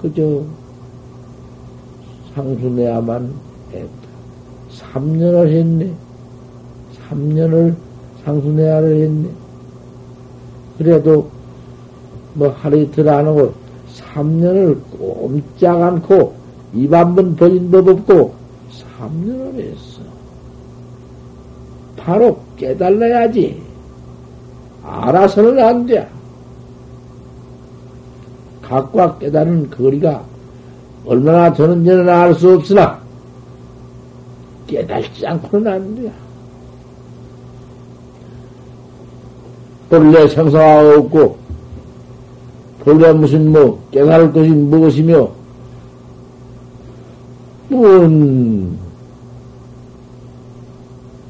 그저, 0.00 0.42
상순해야만 2.34 3.45
3년을 3.72 5.48
했네. 5.48 5.92
3년을 7.10 7.74
상순회화를 8.24 9.00
했네. 9.00 9.28
그래도 10.78 11.30
뭐 12.34 12.48
하루 12.60 12.78
이틀 12.78 13.08
안 13.08 13.26
하고 13.26 13.54
3년을 13.96 14.78
꼼짝 14.98 15.80
않고 15.82 16.34
입 16.74 16.92
한 16.92 17.14
번 17.14 17.36
벌린 17.36 17.70
법 17.70 17.88
없고 17.88 18.34
3년을 18.98 19.60
했어. 19.60 20.00
바로 21.96 22.38
깨달아야지. 22.56 23.62
알아서는 24.84 25.58
안 25.64 25.86
돼. 25.86 26.08
각과 28.62 29.18
깨달은 29.18 29.70
거리가 29.70 30.22
얼마나 31.06 31.52
되는지는 31.52 32.08
알 32.08 32.34
수 32.34 32.52
없으나 32.54 33.00
깨달지 34.66 35.26
않고는 35.26 35.72
안 35.72 35.94
돼. 35.94 36.12
본래 39.88 40.26
생사가 40.26 40.98
없고, 40.98 41.38
본래 42.80 43.12
무슨 43.12 43.52
뭐, 43.52 43.80
깨달을 43.92 44.32
것이 44.32 44.50
무엇이며, 44.50 45.30
뭔, 47.68 48.78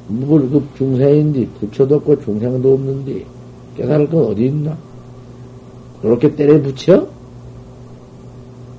무불급 0.07 0.75
중생인데, 0.75 1.47
부처도 1.59 1.97
없고 1.97 2.21
중생도 2.23 2.73
없는데, 2.73 3.25
깨달을 3.75 4.09
건 4.09 4.25
어디 4.25 4.47
있나? 4.47 4.75
그렇게 6.01 6.35
때려 6.35 6.61
붙여? 6.61 7.07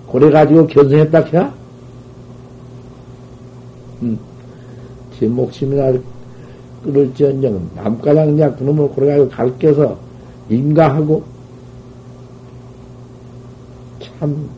고래 0.06 0.30
가지고 0.30 0.66
견성했다 0.66 1.18
해? 1.18 1.50
음. 4.02 4.28
제 5.18 5.26
목숨이나 5.26 5.92
끊을지언정 6.84 7.70
남가장냐 7.74 8.54
그놈을 8.54 8.88
고래가지고 8.90 9.28
갈겨서 9.30 9.98
인가하고 10.48 11.24
참 14.00 14.48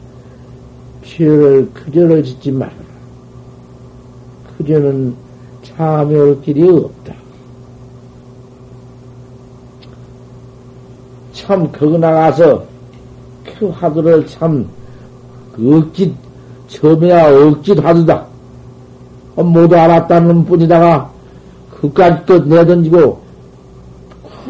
피해를 1.02 1.70
그저를 1.72 2.22
짓지 2.22 2.52
말아라. 2.52 2.76
그저는 4.58 5.14
참여할 5.62 6.42
길이 6.42 6.68
없다. 6.68 7.14
참 11.32 11.72
거기 11.72 11.98
나가서 11.98 12.64
그 13.44 13.68
화두를 13.68 14.26
참 14.26 14.68
억지 15.58 16.14
처음에야 16.68 17.34
억지 17.34 17.72
화두다. 17.72 18.30
모두 19.37 19.76
알았다는 19.76 20.45
뿐이다가 20.45 21.11
그까지 21.81 22.26
또 22.26 22.39
내던지고 22.45 23.20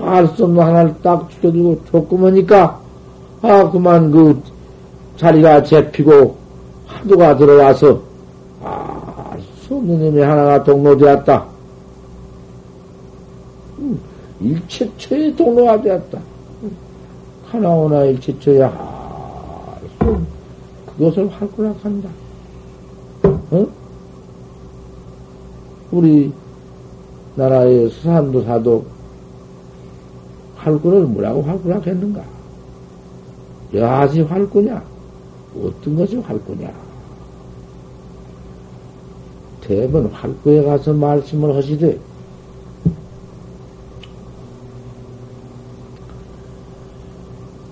알 0.02 0.26
수 0.28 0.44
없는 0.44 0.62
하나를 0.62 0.94
딱 1.02 1.28
죽여주고 1.30 1.80
조금하니까 1.90 2.80
아 3.42 3.70
그만 3.70 4.10
그 4.10 4.40
자리가 5.16 5.62
잡히고 5.64 6.36
하도가 6.86 7.36
들어와서 7.36 8.00
알수 8.62 9.74
없는 9.76 10.00
놈이 10.00 10.20
하나가 10.22 10.62
동로되었다. 10.64 11.44
음, 13.78 14.00
일체처의 14.40 15.36
동로가 15.36 15.80
되었다. 15.80 16.18
하나오나 17.50 18.04
일체처야 18.04 18.72
그것을 20.96 21.28
활구락한다. 21.28 22.08
어? 23.50 23.66
우리 25.90 26.32
나라의 27.36 27.90
수산도사도 27.90 28.84
활구를 30.56 31.02
뭐라고 31.06 31.42
활구락 31.42 31.86
했는가? 31.86 32.22
여하시 33.72 34.22
활구냐? 34.22 34.82
어떤 35.56 35.96
것이 35.96 36.16
활구냐? 36.16 36.72
대번 39.62 40.06
활구에 40.06 40.62
가서 40.62 40.92
말씀을 40.92 41.54
하시되, 41.56 41.98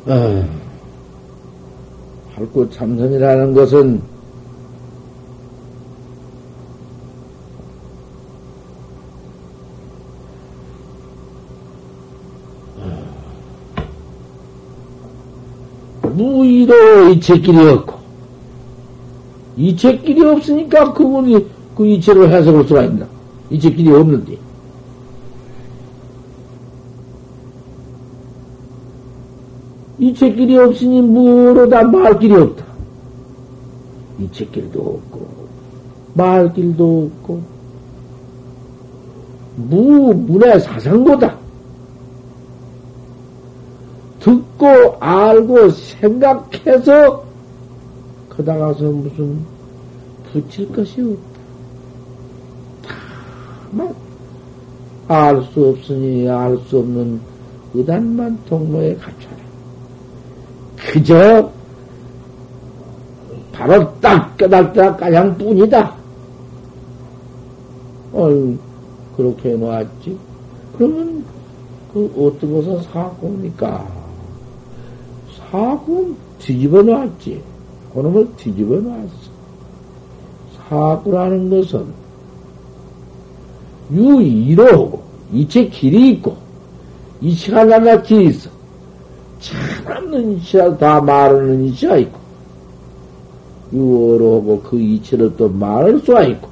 아, 0.07 0.49
활구 2.35 2.71
참선이라는 2.71 3.53
것은 3.53 4.01
무의로 16.19 17.11
이책끼리 17.11 17.57
없고 17.59 17.95
이책끼리 19.57 20.25
없으니까 20.25 20.93
그분이 20.93 21.47
그 21.77 21.87
이체로 21.87 22.29
해석할 22.29 22.65
수가 22.67 22.83
있나? 22.85 23.07
이책끼리 23.51 23.93
없는데. 23.93 24.37
이책끼리 29.99 30.57
없으니 30.59 31.01
무로 31.03 31.69
다 31.69 31.83
말 31.83 32.19
길이 32.19 32.35
없다. 32.35 32.65
이책길도 34.21 34.81
없고, 34.81 35.27
말 36.15 36.53
길도 36.53 37.11
없고, 37.23 37.41
무, 39.57 40.15
문의 40.15 40.61
사상보다. 40.61 41.37
듣고 44.21 44.97
알고 45.01 45.71
생각해서 45.71 47.25
거다 48.31 48.57
가서 48.59 48.85
무슨 48.85 49.45
붙일 50.33 50.73
것이 50.73 51.01
없다. 51.01 51.39
다만 53.71 53.95
알 55.09 55.43
수 55.53 55.69
없으니 55.69 56.29
알 56.29 56.59
수 56.69 56.79
없는 56.79 57.21
의단만 57.75 58.39
동로에 58.49 58.95
갖춰라. 58.97 59.37
그저 60.77 61.51
바로 63.53 63.93
딱 64.01 64.37
깨달다 64.37 64.97
가장 64.97 65.37
뿐이다. 65.37 65.95
어이, 68.13 68.57
그렇게 69.17 69.51
해놓았지. 69.53 70.19
그러면 70.77 71.25
그 71.93 72.13
어떤 72.17 72.55
것은 72.55 72.83
사고입니까? 72.83 73.98
사고는 75.51 76.17
뒤집어 76.39 76.83
놨지. 76.83 77.43
그놈을 77.95 78.29
뒤집어 78.37 78.77
놨어. 78.77 79.09
사고라는 80.69 81.49
것은 81.51 81.87
유이로 83.91 85.01
이체 85.33 85.67
길이 85.69 86.11
있고 86.13 86.37
이체가 87.21 87.65
나나 87.65 88.03
길이 88.03 88.27
있어. 88.27 88.51
참없는 89.41 90.37
이체라 90.37 90.77
다 90.77 91.01
말하는 91.01 91.65
이체가 91.65 91.97
있고 91.99 92.19
유어로 93.73 94.41
하고 94.41 94.61
그 94.63 94.79
이체를 94.79 95.37
또 95.37 95.49
말할 95.49 96.01
수가 96.01 96.23
있고 96.25 96.49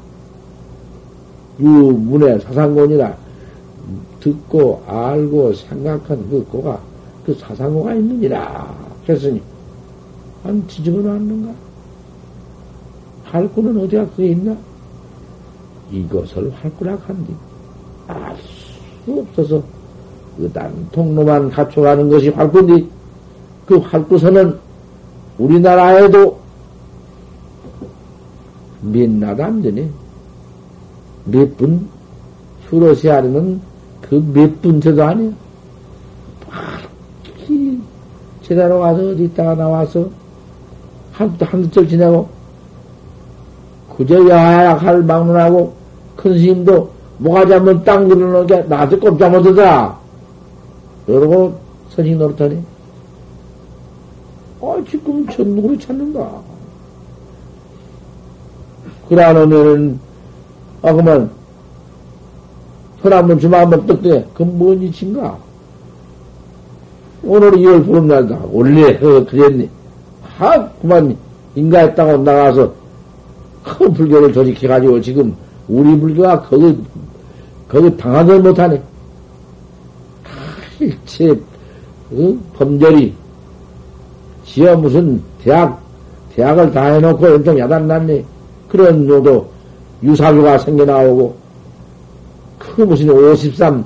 유문의 1.61 2.41
사상권이라 2.41 3.17
듣고 4.21 4.83
알고 4.87 5.55
생각한 5.55 6.29
그 6.31 6.45
고가 6.51 6.81
그 7.25 7.35
사상고가 7.35 7.95
있느니라 7.95 8.86
했으니 9.09 9.41
안 10.45 10.67
뒤집어 10.67 10.99
놨는가? 11.01 11.53
활구는 13.25 13.81
어디가 13.83 14.07
그게 14.11 14.29
있나? 14.29 14.57
이것을 15.91 16.53
활구락한디 16.55 17.35
알수 18.09 19.21
없어서 19.21 19.63
그 20.37 20.53
단 20.53 20.71
통로만 20.93 21.49
갖춰가는 21.51 22.09
것이 22.11 22.29
활구인데 22.29 22.87
그 23.65 23.79
활구선은 23.79 24.59
우리나라에도 25.39 26.39
몇 28.83 29.11
나도 29.11 29.45
안 29.45 29.63
되네. 29.63 29.89
몇 31.25 31.57
분, 31.57 31.89
휴러시아리는 32.69 33.61
그몇 34.03 34.63
분째도 34.63 35.03
아니야. 35.03 35.33
밝히 36.49 37.81
제대로 38.47 38.79
가서 38.79 39.09
어디 39.09 39.25
있다가 39.25 39.57
나와서 39.57 40.09
한두, 41.11 41.45
한두 41.45 41.69
절 41.71 41.89
지내고 41.89 42.29
그저 43.97 44.29
야약할 44.29 45.03
막론하고 45.03 45.75
큰 46.15 46.39
스님도 46.39 46.91
뭐가 47.19 47.45
잡으면 47.47 47.83
땅게 47.83 48.15
나한테 48.69 48.97
꼼짝 48.99 49.33
못하더라. 49.33 49.99
그러고 51.07 51.59
선생 51.89 52.19
노릇하니. 52.19 52.63
아, 54.63 54.85
지금 54.89 55.27
전국으로 55.29 55.79
찾는가. 55.79 56.43
그러면은, 59.09 59.99
아, 60.83 60.93
그만, 60.93 61.31
혈 63.01 63.13
한번 63.13 63.39
주마 63.39 63.61
한번 63.61 63.87
떡대. 63.87 64.27
그건 64.35 64.59
뭔 64.59 64.83
이친가? 64.83 65.46
오늘 67.27 67.51
2월 67.53 67.85
보름날다. 67.85 68.41
원래, 68.51 68.95
어, 69.03 69.24
그랬니? 69.24 69.68
하, 70.22 70.68
그만, 70.81 71.16
인가했다고 71.55 72.18
나가서 72.18 72.72
큰 73.64 73.93
불교를 73.93 74.33
조직해가지고 74.33 75.01
지금 75.01 75.35
우리 75.68 75.99
불교가 75.99 76.41
거기, 76.43 76.79
거기 77.68 77.97
당하들 77.97 78.41
못하네. 78.41 78.81
일체, 80.79 81.31
어? 81.31 82.37
범절이, 82.55 83.14
지어 84.45 84.77
무슨 84.77 85.20
대학, 85.43 85.83
대학을 86.35 86.70
다 86.70 86.85
해놓고 86.85 87.27
엄청 87.27 87.59
야단났네. 87.59 88.24
그런 88.68 89.07
놈도 89.07 89.49
유사교가 90.03 90.59
생겨나오고, 90.59 91.35
그 92.59 92.83
무슨 92.83 93.11
53, 93.11 93.85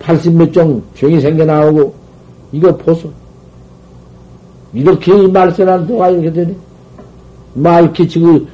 80 0.00 0.34
몇종 0.34 0.82
종이 0.94 1.20
생겨나오고, 1.20 1.94
이거 2.52 2.76
보소. 2.76 3.10
이렇게 4.72 5.16
이 5.16 5.26
말세란 5.28 5.86
도가 5.86 6.10
이렇게 6.10 6.32
되네. 6.32 6.56
말키 7.54 8.08
지그, 8.08 8.46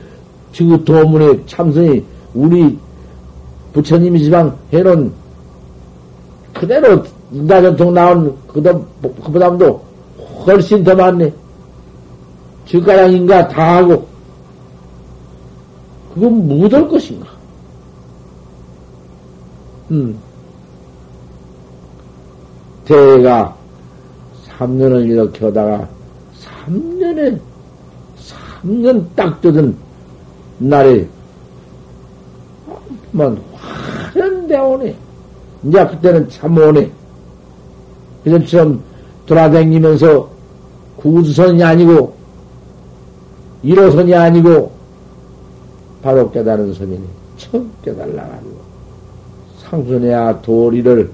지그 0.53 0.85
도문에 0.85 1.45
참선이 1.47 2.05
우리 2.35 2.79
부처님이 3.73 4.25
지방 4.25 4.57
해놓은 4.73 5.13
그대로 6.55 7.03
인가전통 7.33 7.93
나온 7.93 8.35
그다, 8.49 8.79
그보다도 9.25 9.83
훨씬 10.47 10.83
더 10.83 10.95
많네. 10.95 11.33
즉가량 12.67 13.13
인가 13.13 13.47
다 13.49 13.77
하고, 13.77 14.07
그건 16.15 16.49
묻을 16.49 16.89
것인가? 16.89 17.27
음. 19.91 20.19
대가 22.87 23.55
3년을 24.59 25.09
이렇게 25.09 25.45
하다가 25.45 25.89
3년에 26.67 27.39
3년 28.63 29.05
딱 29.15 29.41
되던 29.41 29.77
날에 30.59 31.07
만 33.11 33.39
화련대 33.55 34.57
오네. 34.59 34.97
이제 35.65 35.87
그때는 35.87 36.29
참 36.29 36.57
오네. 36.57 36.91
그전처럼 38.25 38.83
돌아다니면서 39.27 40.31
구두선이 40.97 41.63
아니고 41.63 42.15
1호선이 43.65 44.15
아니고 44.15 44.73
바로 46.03 46.31
깨달은 46.31 46.73
선이니 46.75 47.05
처음 47.37 47.71
깨달라가지고 47.83 48.57
상순해야 49.59 50.41
도리를 50.43 51.11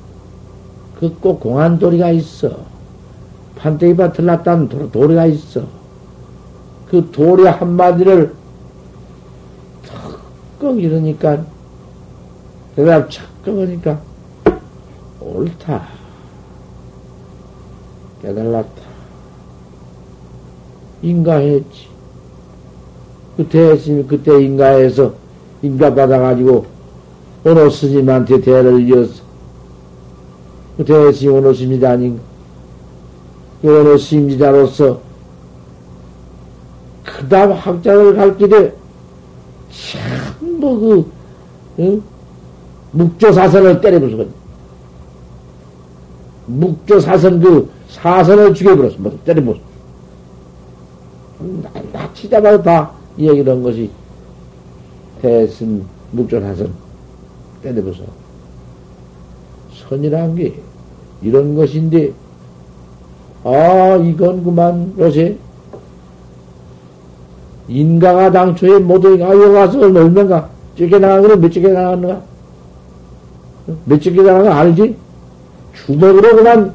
그 1.03 1.12
꼭 1.20 1.40
공한 1.40 1.80
도리가 1.80 2.11
있어. 2.11 2.48
판때기 3.57 3.96
밭을 3.96 4.24
났다는 4.24 4.68
도리가 4.92 5.26
있어. 5.26 5.62
그 6.88 7.11
도리 7.11 7.44
한마디를 7.44 8.32
턱 10.61 10.78
이러니까 10.78 11.44
대답 12.76 13.11
착각 13.11 13.48
하니까 13.48 13.98
옳다. 15.18 15.82
깨달았다. 18.22 18.82
인가했지. 21.03 21.88
그때 23.36 23.59
했으면 23.59 24.07
그때 24.07 24.40
인가해서 24.40 25.14
인가 25.62 25.92
받아가지고 25.92 26.64
어느 27.44 27.70
스님한테 27.70 28.40
대를 28.40 28.88
이어서 28.88 29.32
아닌가. 31.87 32.23
어느 33.64 33.97
스님이자로서 33.97 35.01
그 37.05 37.29
다음 37.29 37.53
학자를 37.53 38.14
갈 38.16 38.37
길에 38.37 38.73
참뭐 39.70 40.79
그, 40.79 41.12
응? 41.79 42.03
묵조사선을 42.93 43.81
때려부수거든. 43.81 44.33
묵조사선 46.47 47.41
그 47.41 47.70
사선을 47.89 48.55
죽여버렸어. 48.55 48.95
뭐 48.99 49.18
때려부었어. 49.25 49.61
나치자마자 51.93 52.62
다 52.62 52.93
얘기를 53.18 53.53
한 53.53 53.62
것이 53.62 53.91
대신 55.20 55.85
묵조사선 56.11 56.73
때려부서. 57.62 58.22
선이란 59.93 60.34
게 60.36 60.55
이런 61.22 61.55
것인데, 61.55 62.12
아, 63.45 63.97
이건 63.97 64.43
그만, 64.43 64.95
요새, 64.99 65.36
인가가 67.68 68.30
당초에 68.30 68.78
모두, 68.78 69.09
아, 69.22 69.30
여기 69.30 69.55
와서 69.55 69.78
얼마인가? 69.80 70.49
쫓겨나간 70.76 71.22
거는 71.22 71.40
몇 71.40 71.51
쫓겨나갔는가? 71.53 72.22
몇 73.84 74.01
쫓겨나간 74.01 74.45
거 74.45 74.51
알지? 74.51 74.97
주먹으로 75.74 76.36
그만, 76.36 76.74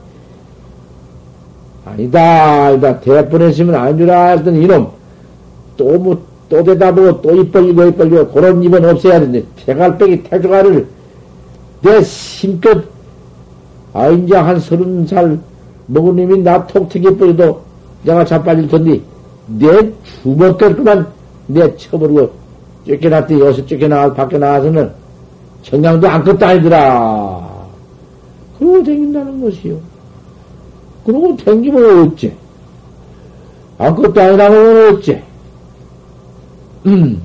아니다, 1.85 2.65
아니다. 2.67 2.99
대뻔했으면 2.99 3.75
안 3.75 3.97
주라 3.97 4.31
했던 4.31 4.55
이놈. 4.55 4.89
또 5.77 5.97
뭐, 5.97 6.21
또 6.49 6.63
대답하고 6.63 7.21
또 7.21 7.35
입벌리고 7.35 7.85
입벌리고 7.85 8.27
그런 8.29 8.61
입은 8.61 8.85
없어야 8.85 9.19
되는데, 9.19 9.43
태갈빼기 9.65 10.23
태조가를 10.23 10.87
내 11.81 11.99
힘껏, 11.99 12.96
아, 13.93 14.09
이제 14.09 14.35
한 14.35 14.59
서른 14.59 15.05
살 15.07 15.39
먹은 15.87 16.15
놈이 16.15 16.39
나 16.43 16.65
톡튀기 16.67 17.17
뿌리도 17.17 17.61
내가 18.03 18.25
자빠질 18.25 18.67
텐데, 18.67 19.01
내 19.47 19.91
주먹들 20.21 20.75
그만 20.75 21.07
내 21.47 21.75
쳐버리고 21.77 22.31
쫓겨났더니 22.85 23.41
여기서 23.41 23.65
쫓겨나가 23.65 24.13
밖에 24.13 24.37
나와서는 24.37 24.91
정량도 25.63 26.07
안것도 26.07 26.45
아니더라. 26.45 27.67
그러고 28.57 28.83
댕긴다는 28.83 29.41
것이요. 29.41 29.77
그러고 31.05 31.35
댕기면 31.37 32.07
어째? 32.07 32.33
아무것도 33.77 34.21
아니라면 34.21 34.95
어째? 34.95 35.23
음. 36.85 37.21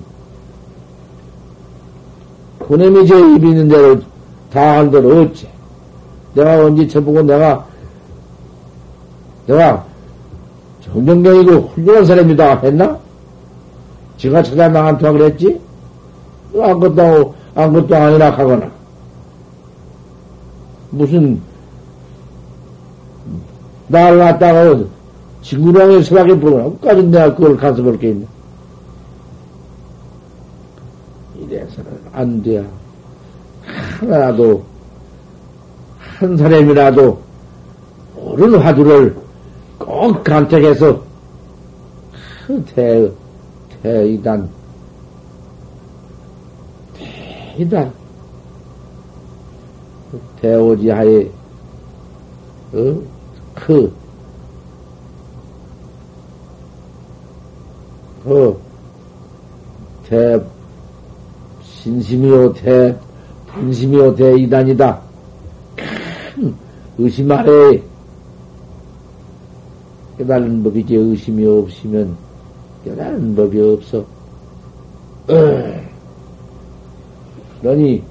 그놈이 2.60 3.06
저 3.06 3.18
입이 3.18 3.48
있는 3.48 3.68
대로 3.68 4.00
다한 4.52 4.90
대로 4.90 5.22
어째? 5.22 5.48
내가 6.34 6.64
언제 6.64 6.86
쳐보고 6.86 7.22
내가, 7.22 7.66
내가 9.46 9.84
정정경이고 10.80 11.52
훌륭한 11.74 12.04
사람이다 12.04 12.60
했나? 12.60 12.98
제가 14.16 14.42
찾아 14.42 14.68
나한테 14.68 15.10
그랬지? 15.12 15.60
아무것도, 16.54 17.34
아무것도 17.54 17.96
아니라 17.96 18.30
하거나. 18.30 18.70
무슨, 20.90 21.40
나를 23.88 24.18
갖다가 24.18 24.84
친구랑에 25.42 26.02
서하게 26.02 26.38
보거나. 26.38 26.70
까지 26.80 27.02
내가 27.04 27.34
그걸 27.34 27.56
가서 27.56 27.82
볼게 27.82 28.10
있나? 28.10 28.26
이래서는 31.40 31.90
안 32.12 32.42
돼. 32.42 32.64
하나라도, 33.98 34.62
한 36.22 36.36
사람이라도, 36.36 37.20
옳은 38.16 38.54
화두를 38.60 39.16
꼭 39.76 40.22
간택해서, 40.22 41.02
그 42.46 42.64
대, 42.64 43.10
대이단, 43.82 44.48
대이단, 46.94 47.92
대오지하에, 50.40 51.28
어? 52.72 53.02
그, 53.56 53.92
그, 58.22 58.60
대, 60.08 60.40
신심이요, 61.64 62.52
대, 62.52 62.96
분심이요, 63.48 64.14
대이단이다. 64.14 65.11
큰 66.96 67.04
의심 67.04 67.30
아래 67.32 67.82
깨달은 70.18 70.62
법이지 70.62 70.94
의심이 70.94 71.46
없으면 71.46 72.16
깨달은 72.84 73.34
법이 73.34 73.60
없어. 73.60 74.04
그러니 77.62 78.02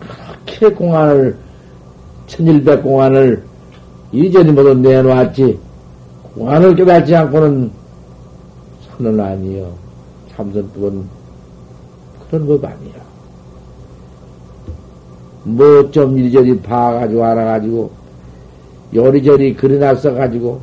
그렇게 0.00 0.74
공안을 0.74 1.38
천일백 2.26 2.82
공안을 2.82 3.44
이전이 4.12 4.50
모두 4.52 4.74
내놓았지 4.74 5.60
공안을 6.34 6.74
깨닫지 6.74 7.14
않고는 7.14 7.70
선은 8.88 9.20
아니요 9.20 9.72
참선법은 10.34 11.08
그런 12.28 12.46
법 12.46 12.64
아니야. 12.64 13.05
뭐 15.46 15.90
좀 15.92 16.18
이리저리 16.18 16.58
봐가지고 16.58 17.24
알아가지고 17.24 17.90
요리저리 18.94 19.54
그려놨어가지고 19.54 20.60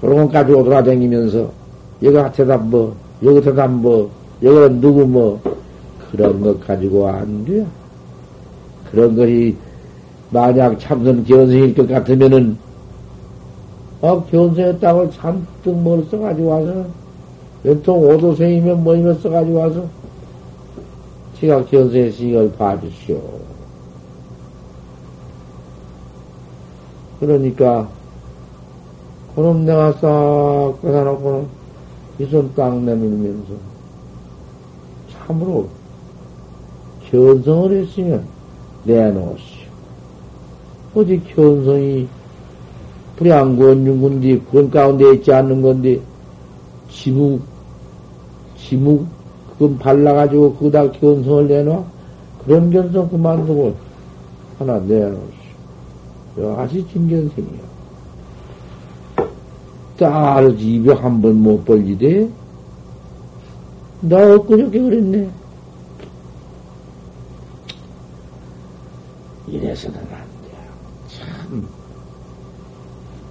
그런 0.00 0.16
것 0.26 0.32
가지고 0.32 0.64
돌아다니면서 0.64 1.50
여기 2.02 2.36
대답 2.36 2.64
뭐 2.66 2.94
여기 3.22 3.40
대답 3.40 3.70
뭐 3.70 4.10
여기는 4.42 4.80
누구 4.80 5.06
뭐 5.06 5.40
그런 6.10 6.40
것 6.40 6.60
가지고 6.66 7.08
안 7.08 7.44
돼. 7.44 7.66
그런 8.90 9.14
것이 9.16 9.56
만약 10.30 10.78
참선 10.78 11.24
견성일 11.24 11.74
것 11.74 11.88
같으면은 11.88 12.56
어 14.00 14.24
견성했다고 14.24 15.10
잔뜩 15.10 15.74
뭘 15.74 16.04
써가지고 16.10 16.48
와서 16.48 16.86
연통 17.64 17.98
오도생이면 17.98 18.82
뭐이면 18.84 19.20
써가지고 19.20 19.58
와서 19.58 19.84
지가 21.38 21.64
견성했으니 21.66 22.30
이걸 22.30 22.52
봐주시오. 22.52 23.39
그러니까 27.20 27.88
그럼 29.36 29.64
내가 29.64 29.92
싹 29.92 30.74
빼놔놓고는 30.82 31.46
이손 32.18 32.52
딱 32.54 32.74
내밀면서 32.82 33.52
참으로 35.12 35.68
견성을 37.10 37.72
했으면 37.72 38.24
내놓으시오. 38.84 39.70
어디 40.94 41.22
견성이 41.24 42.08
불양군 43.16 43.86
윤군디 43.86 44.42
그건 44.46 44.70
가운데 44.70 45.12
있지 45.14 45.32
않는 45.32 45.62
건데 45.62 46.00
지묵 46.90 47.42
지묵 48.56 49.06
그건 49.52 49.78
발라가지고 49.78 50.54
그다 50.54 50.90
견성을 50.92 51.48
내놔 51.48 51.84
그런 52.44 52.70
견성 52.70 53.08
그만두고 53.08 53.74
하나 54.58 54.78
내놓으시오. 54.78 55.39
아주 56.48 56.86
진견생이야. 56.88 57.70
딸 59.98 60.58
입에 60.58 60.92
한번 60.94 61.36
못 61.42 61.64
벌리대? 61.64 62.28
나 64.00 64.34
엊그저께 64.34 64.80
그랬네. 64.80 65.30
이래서는 69.46 69.98
안 69.98 70.04
돼. 70.06 70.56
참, 71.08 71.68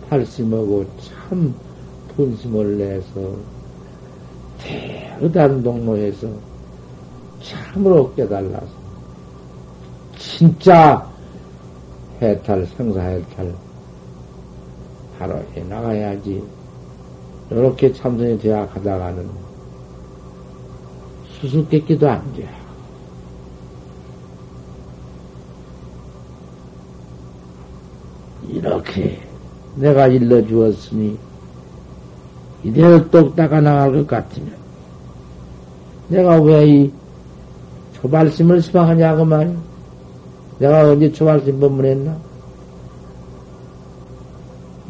팔심하고 0.09 0.85
참 1.01 1.53
분심을 2.15 2.77
내서 2.77 3.35
대의단 4.59 5.63
동로에서 5.63 6.27
참으로 7.41 8.13
깨달라서 8.13 8.67
진짜 10.17 11.09
해탈, 12.21 12.65
생사해탈 12.77 13.53
바로 15.17 15.43
해 15.53 15.63
나가야지. 15.63 16.43
이렇게 17.51 17.91
참선이 17.91 18.39
되어 18.39 18.67
가다가는 18.69 19.27
수수께끼도 21.39 22.09
안 22.09 22.33
돼. 22.33 22.47
이렇게 28.47 29.21
내가 29.75 30.07
일러주었으니 30.07 31.17
이대로 32.63 33.09
똑 33.09 33.35
닦아 33.35 33.61
나갈 33.61 33.91
것 33.91 34.07
같으면 34.07 34.53
내가 36.09 36.41
왜이 36.41 36.91
초발심을 37.93 38.61
수방하냐고 38.61 39.23
말이야. 39.25 39.68
내가 40.59 40.89
언제 40.89 41.11
초발심 41.11 41.59
법문했나? 41.59 42.15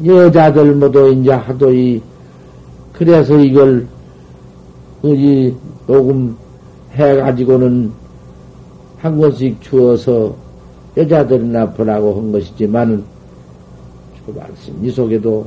여자들 0.04 0.74
모두 0.74 1.12
이제 1.12 1.30
하도 1.30 1.72
이 1.72 2.02
그래서 3.00 3.34
이걸, 3.38 3.86
이, 5.02 5.54
녹음 5.86 6.36
해가지고는 6.92 7.90
한 8.98 9.18
권씩 9.18 9.58
주어서 9.62 10.36
여자들이나 10.98 11.70
보라고 11.70 12.14
한 12.14 12.30
것이지만은, 12.30 13.02
저 14.26 14.32
말씀, 14.32 14.84
이 14.84 14.90
속에도 14.90 15.46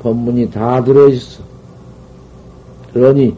법문이 0.00 0.50
다 0.50 0.82
들어있어. 0.82 1.44
그러니, 2.92 3.36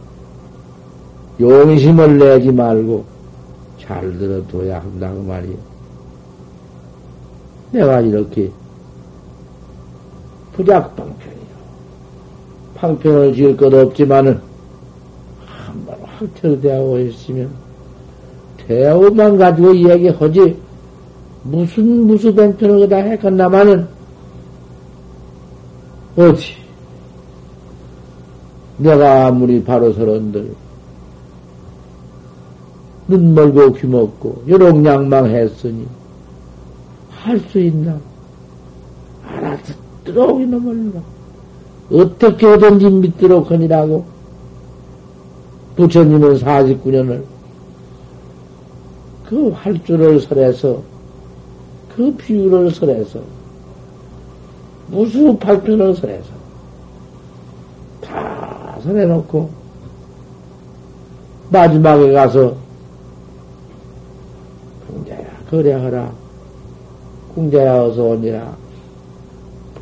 용심을 1.39 2.19
내지 2.19 2.51
말고 2.51 3.05
잘 3.79 4.19
들어둬야 4.19 4.81
한다고 4.81 5.23
말이야. 5.25 5.76
내가 7.73 8.01
이렇게 8.01 8.51
부작방편, 10.53 11.17
방편을 12.75 13.35
지을 13.35 13.57
것 13.57 13.73
없지만은, 13.73 14.41
한번 15.47 15.97
확철대하고 16.03 16.99
있으면, 17.01 17.51
대우만 18.67 19.37
가지고 19.37 19.75
이야기하지, 19.75 20.57
무슨 21.43 22.07
무수 22.07 22.35
뱅편을 22.35 22.81
그다 22.81 22.97
했건나마는 22.97 23.87
어찌 26.17 26.55
내가 28.79 29.27
아무리 29.27 29.63
바로 29.63 29.93
서런들 29.93 30.51
눈 33.09 33.35
멀고 33.35 33.73
귀 33.75 33.87
먹고 33.87 34.43
요롱양망했으니 34.49 35.87
할 37.27 37.41
수 37.41 37.59
있나? 37.59 37.99
알아듣도록 39.27 40.41
이놈을 40.41 40.93
어떻게든지 41.91 42.89
믿도록 42.89 43.51
하니라고. 43.51 44.05
부처님은 45.75 46.39
49년을 46.39 47.25
그 49.27 49.51
활주를 49.51 50.21
설해서 50.21 50.83
그 51.95 52.15
비유를 52.15 52.71
설해서 52.71 53.21
무수 54.87 55.37
발표를 55.37 55.95
설해서 55.97 56.29
다 58.01 58.79
설해놓고 58.83 59.51
마지막에 61.51 62.13
가서 62.13 62.57
공자야 64.89 65.27
거래하라 65.51 66.26
어서 67.37 68.03
오니라 68.03 68.57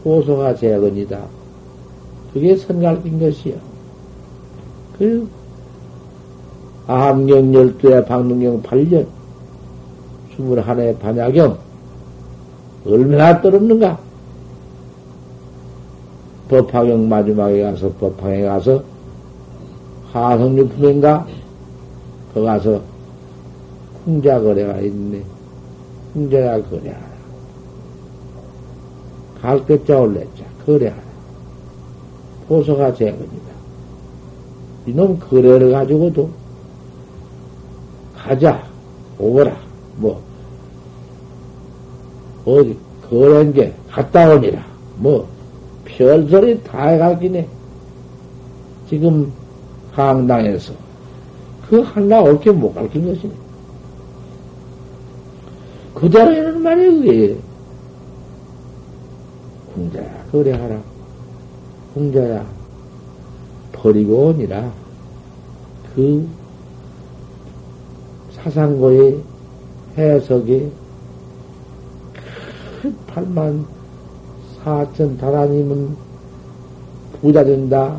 보소가 0.03 0.57
재건이다 0.57 1.21
그게 2.33 2.57
선갈낀 2.57 3.21
것이요 3.21 3.55
그 4.99 5.29
아함경 6.87 7.55
열두에 7.55 8.05
방능경 8.05 8.63
8년 8.63 9.07
스물하나의 10.37 10.99
반야경 10.99 11.59
얼마나 12.87 13.41
떨었는가? 13.41 13.99
법화경 16.49 17.09
마지막에 17.09 17.63
가서 17.63 17.91
법화에 17.93 18.43
가서 18.43 18.83
하성육품인가? 20.13 21.27
거 22.35 22.43
가서 22.43 22.81
풍자 24.05 24.39
거래가 24.41 24.79
있네. 24.81 25.23
풍자야 26.13 26.63
거래하라. 26.65 27.14
갈것자 29.45 30.01
올랬자. 30.01 30.43
거래하라. 30.65 31.03
포소가 32.49 32.95
재건이다. 32.95 33.55
이놈 34.87 35.19
거래를 35.19 35.71
가지고도 35.71 36.31
가자 38.17 38.65
오거라. 39.19 39.55
뭐 39.97 40.23
어디 42.47 42.75
거래한 43.11 43.53
게 43.53 43.75
갔다 43.91 44.31
오니라. 44.31 44.65
뭐 44.97 45.29
별소리 45.85 46.63
다 46.63 46.89
해가기네. 46.89 47.47
지금 48.89 49.31
강당에서 49.95 50.73
그 51.69 51.81
하나 51.81 52.23
옳게 52.23 52.51
못 52.51 52.75
가르친 52.75 53.07
것이네. 53.07 53.35
그대로 55.95 56.33
이런 56.33 56.63
말이 56.63 56.91
그게 56.91 57.37
공자야 59.75 60.25
거래하라 60.31 60.81
공자야 61.95 62.47
버리고 63.73 64.29
오니라 64.29 64.73
그 65.95 66.29
사상고의 68.33 69.21
해석이 69.97 70.71
큰 72.83 72.97
8만 73.07 73.65
4천 74.65 75.19
다라님은 75.19 75.97
부자 77.21 77.45
된다, 77.45 77.99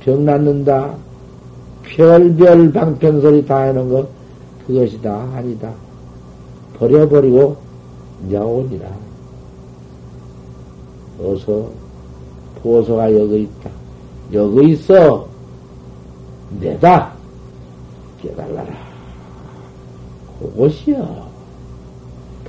병 0.00 0.24
낫는다, 0.24 0.94
별별 1.82 2.72
방편소리 2.72 3.46
다 3.46 3.62
해놓은 3.62 3.88
거, 3.88 4.08
그것이다, 4.66 5.12
아니다. 5.34 5.72
버려버리고, 6.78 7.56
야오니라. 8.32 9.05
어서, 11.18 11.70
보소가 12.62 13.12
여기 13.14 13.42
있다. 13.42 13.70
여기 14.32 14.72
있어. 14.72 15.26
내다. 16.60 17.12
깨달라라. 18.20 18.74
그것이여. 20.40 21.26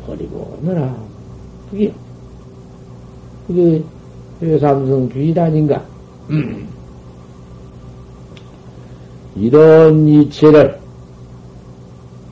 버리고 0.05 0.57
오너라. 0.61 0.95
그게, 1.69 1.93
그게 3.47 3.83
회삼성 4.41 5.09
주일 5.11 5.39
아닌가? 5.39 5.81
이런 9.35 10.07
이치를 10.07 10.79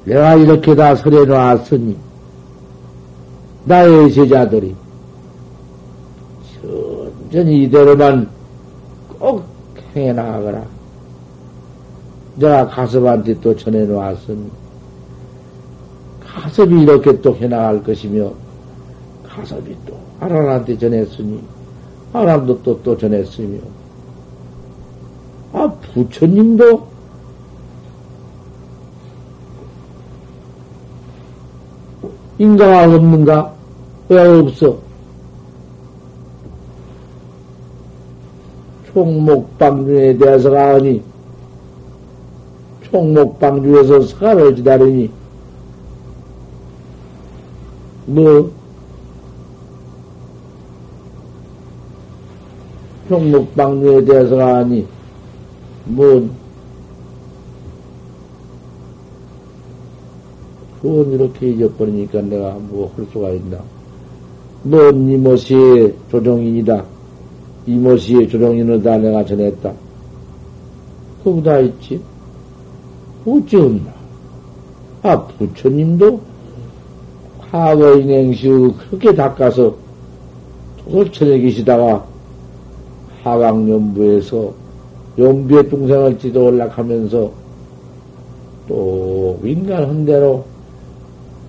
내가 0.05 0.36
이렇게 0.36 0.75
다 0.75 0.95
설해 0.95 1.25
놨으니, 1.25 1.97
나의 3.65 4.11
제자들이 4.13 4.75
천천히 7.36 7.63
이대로만 7.63 8.29
꼭 9.19 9.43
행해 9.93 10.13
나가거라. 10.13 10.63
내가 12.38 12.67
가섭한테 12.67 13.38
또 13.41 13.53
전해 13.55 13.83
놓았으니, 13.83 14.49
가섭이 16.25 16.83
이렇게 16.83 17.19
또 17.21 17.36
해나갈 17.36 17.83
것이며, 17.83 18.31
가섭이 19.27 19.75
또 19.86 19.97
아란한테 20.21 20.77
전했으니, 20.77 21.41
아란도 22.13 22.61
또, 22.63 22.81
또 22.81 22.97
전했으며, 22.97 23.59
아, 25.51 25.69
부처님도 25.93 26.88
인가가 32.39 32.83
없는가? 32.95 33.53
왜 34.07 34.19
없어? 34.19 34.84
총목방중에 38.95 40.17
대해서가 40.17 40.75
아니, 40.75 41.03
총목방중에서 42.83 44.01
사를 44.03 44.55
기다리니, 44.55 45.09
뭐, 48.05 48.49
총목방중에 53.09 54.05
대해서가 54.05 54.59
아니, 54.59 54.87
뭔, 55.83 56.31
그건 60.81 61.11
이렇게 61.11 61.49
잊어버리니까 61.49 62.21
내가 62.21 62.53
뭐 62.53 62.89
할 62.95 63.05
수가 63.11 63.31
있나. 63.31 63.57
뭔 64.63 65.09
이모시의 65.09 65.95
조정인이다. 66.11 66.94
이모시의 67.68 68.30
조정인을 68.30 68.84
다 68.84 68.97
내가 68.97 69.26
전했다. 69.26 69.72
거기다 71.24 71.59
있지. 71.59 72.01
어찌 73.26 73.57
없나. 73.57 73.93
아, 75.01 75.22
부처님도 75.24 76.20
과거 77.39 77.95
인행시의 77.95 78.74
그렇게 78.89 79.16
닦아서 79.16 79.76
도솔천에 80.84 81.39
계시다가 81.39 82.05
하강연부에서 83.24 84.53
연비의 85.18 85.70
동생을 85.70 86.20
지도 86.20 86.47
올락하면서 86.47 87.32
또 88.68 89.39
인간한 89.43 90.05
대로 90.05 90.43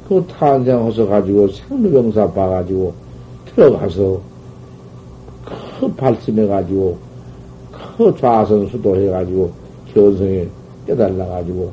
그 0.09 0.25
탄생해서 0.27 1.07
가지고 1.07 1.49
생로병사 1.49 2.33
봐가지고 2.33 2.95
들어가서 3.47 4.21
그 5.79 5.93
발심해가지고 5.95 6.99
그 7.97 8.15
좌선 8.19 8.67
수도해가지고 8.69 9.51
견성에 9.93 10.47
깨달아가지고 10.87 11.73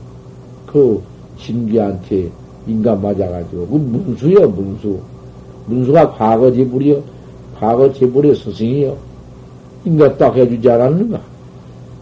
그 0.67 1.01
진기한테 1.37 2.29
인간 2.67 3.01
맞아가지고 3.01 3.67
그 3.67 3.75
문수여 3.75 4.47
문수. 4.47 4.99
문수가 5.67 6.11
과거 6.11 6.51
지불이여 6.51 7.01
과거 7.57 7.91
지불의 7.93 8.35
스승이여 8.35 8.97
인간 9.85 10.17
딱 10.17 10.35
해주지 10.35 10.69
않았는가? 10.69 11.21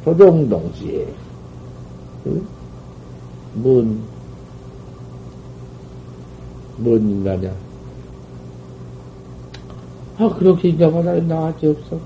조정동시에. 0.04 1.08
응? 2.28 2.48
뭔, 3.56 4.02
뭔 6.78 7.00
인간이야? 7.00 7.52
아, 10.22 10.30
그렇게 10.36 10.70
인간마다 10.70 11.16
나왔지 11.16 11.66
없어. 11.66 11.98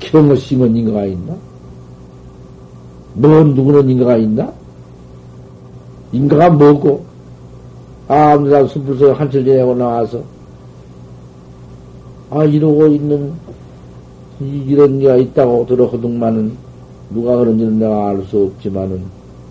경을 0.00 0.36
심은 0.36 0.76
인가가 0.76 1.06
있나? 1.06 1.34
뭔 3.14 3.54
누구는 3.54 3.88
인가가 3.88 4.18
있나? 4.18 4.52
인가가 6.12 6.50
뭐고? 6.50 7.06
아무나 8.06 8.66
숲에서 8.66 9.14
한철 9.14 9.44
지내고 9.46 9.74
나와서, 9.74 10.22
아, 12.28 12.44
이러고 12.44 12.86
있는, 12.88 13.32
이런 14.38 14.98
게가 14.98 15.16
있다고 15.16 15.64
들어호둥만은, 15.64 16.52
누가 17.14 17.36
그런지는 17.36 17.78
내가 17.78 18.10
알 18.10 18.22
수 18.24 18.44
없지만은, 18.44 19.02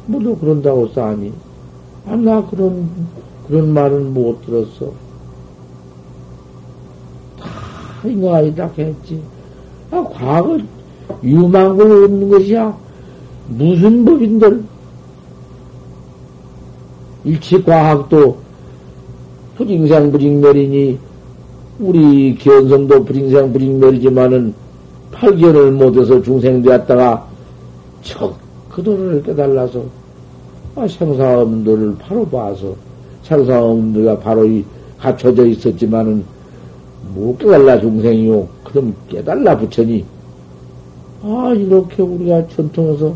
모두 0.05 0.35
그런다고 0.35 0.87
싸니. 0.89 1.33
아, 2.05 2.15
나 2.15 2.45
그런, 2.45 2.87
그런 3.47 3.73
말은 3.73 4.13
못 4.13 4.45
들었어. 4.45 4.91
다 8.01 8.07
인가 8.07 8.37
아니다 8.37 8.69
했지. 8.77 9.21
아, 9.91 10.03
과거 10.11 10.57
유망을 11.23 12.05
얻는 12.05 12.29
것이야. 12.29 12.75
무슨 13.49 14.03
법인들? 14.03 14.63
일체 17.23 17.61
과학도 17.61 18.37
불ing생 19.57 20.11
불ing멸이니 20.11 20.97
우리 21.79 22.35
견성도 22.35 23.03
불ing생 23.05 23.53
불ing멸이지만은 23.53 24.53
팔견을 25.11 25.71
못해서 25.73 26.19
중생되었다가 26.21 27.27
척 28.01 28.35
그도를 28.69 29.21
깨달아서 29.21 29.83
아, 30.75 30.87
생사음도를 30.87 31.97
바로 31.99 32.25
봐서 32.25 32.73
생사음도가 33.23 34.17
바로 34.19 34.45
이 34.45 34.63
갖춰져 34.97 35.45
있었지만은 35.45 36.23
못 37.13 37.37
깨달라 37.37 37.79
중생이요. 37.79 38.47
그럼 38.63 38.95
깨달라 39.09 39.57
부처니 39.57 40.05
아 41.23 41.53
이렇게 41.55 42.01
우리가 42.01 42.47
전통에서 42.47 43.15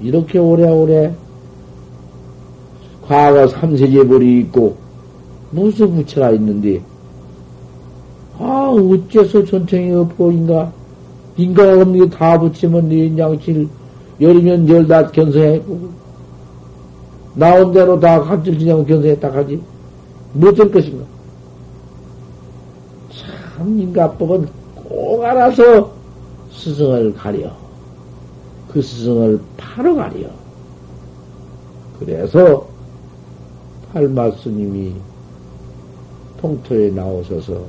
이렇게 0.00 0.38
오래오래 0.38 1.14
과거 3.06 3.46
삼세제벌이 3.48 4.40
있고 4.40 4.76
무슨 5.50 5.94
부처가 5.94 6.30
있는데? 6.32 6.82
아 8.38 8.68
어째서 8.70 9.44
전통이 9.44 9.92
없고 9.94 10.30
인가? 10.32 10.72
인가가 11.36 11.72
없는 11.80 12.00
게 12.00 12.16
다 12.16 12.38
붙이면 12.38 12.88
네 12.88 13.16
양칠 13.16 13.68
열이면 14.20 14.68
열다 14.68 15.06
견성했고 15.10 15.88
나온 17.34 17.72
대로 17.72 17.98
다 18.00 18.20
간질 18.20 18.58
지냐고 18.58 18.84
견성했다 18.84 19.32
하지. 19.32 19.60
못될 20.34 20.70
것인가 20.70 20.97
참 23.58 23.76
인가법은 23.80 24.48
꼭 24.76 25.24
알아서 25.24 25.92
스승을 26.52 27.12
가려 27.14 27.50
그 28.68 28.80
스승을 28.80 29.40
바로 29.56 29.96
가려 29.96 30.28
그래서 31.98 32.64
팔마 33.92 34.30
스님이 34.30 34.94
통토에 36.40 36.90
나오셔서 36.90 37.60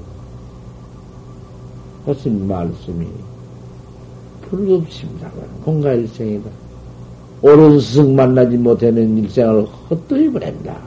하신 2.06 2.48
말씀이 2.48 3.08
불급심이라고 4.42 5.42
하는 5.42 5.62
공가일생이다. 5.62 6.50
옳은 7.42 7.80
스승 7.80 8.16
만나지 8.16 8.58
못하는 8.58 9.18
일생을 9.18 9.66
헛되이 9.90 10.30
보낸다. 10.30 10.78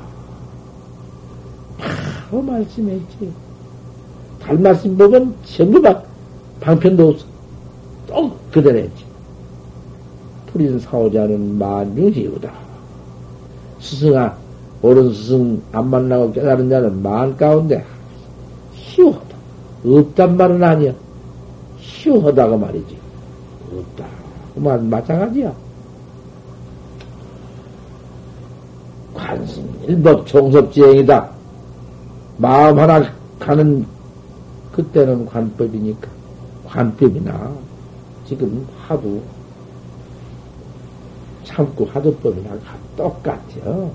바로 1.78 2.42
말씀했지. 2.42 3.41
달말씀 4.44 4.96
보면 4.96 5.34
전부 5.44 5.80
막 5.80 6.04
방편도 6.60 7.08
없어. 7.08 7.26
똑 8.06 8.52
그대로 8.52 8.78
했지. 8.78 9.04
풀인 10.46 10.78
사오자는 10.78 11.58
만중지우다. 11.58 12.52
스승아, 13.80 14.36
옳은 14.82 15.12
스승 15.12 15.62
안 15.72 15.88
만나고 15.88 16.32
깨달은 16.32 16.68
자는 16.68 17.02
만 17.02 17.36
가운데 17.36 17.84
희우하다. 18.74 19.36
없단 19.84 20.36
말은 20.36 20.62
아니야. 20.62 20.92
희우하다가 21.78 22.56
말이지. 22.56 22.96
없다. 23.74 24.04
그만 24.54 24.88
마찬가지야. 24.90 25.52
관심 29.14 29.68
일법 29.86 30.26
종섭지행이다. 30.26 31.30
마음 32.38 32.78
하나 32.78 33.04
가는 33.38 33.84
그때는 34.72 35.26
관법이니까 35.26 36.08
관법이나 36.66 37.52
지금 38.26 38.66
하도 38.86 39.22
참고 41.44 41.84
하도법이나 41.86 42.58
똑같아요. 42.96 43.90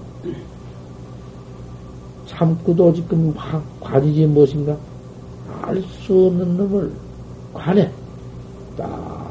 참고도 2.27 2.93
지금 2.93 3.33
관이지 3.79 4.27
무엇인가? 4.27 4.77
알 5.61 5.81
수 5.81 6.27
없는 6.27 6.57
놈을 6.57 6.91
관해. 7.53 7.89
딱 8.77 9.27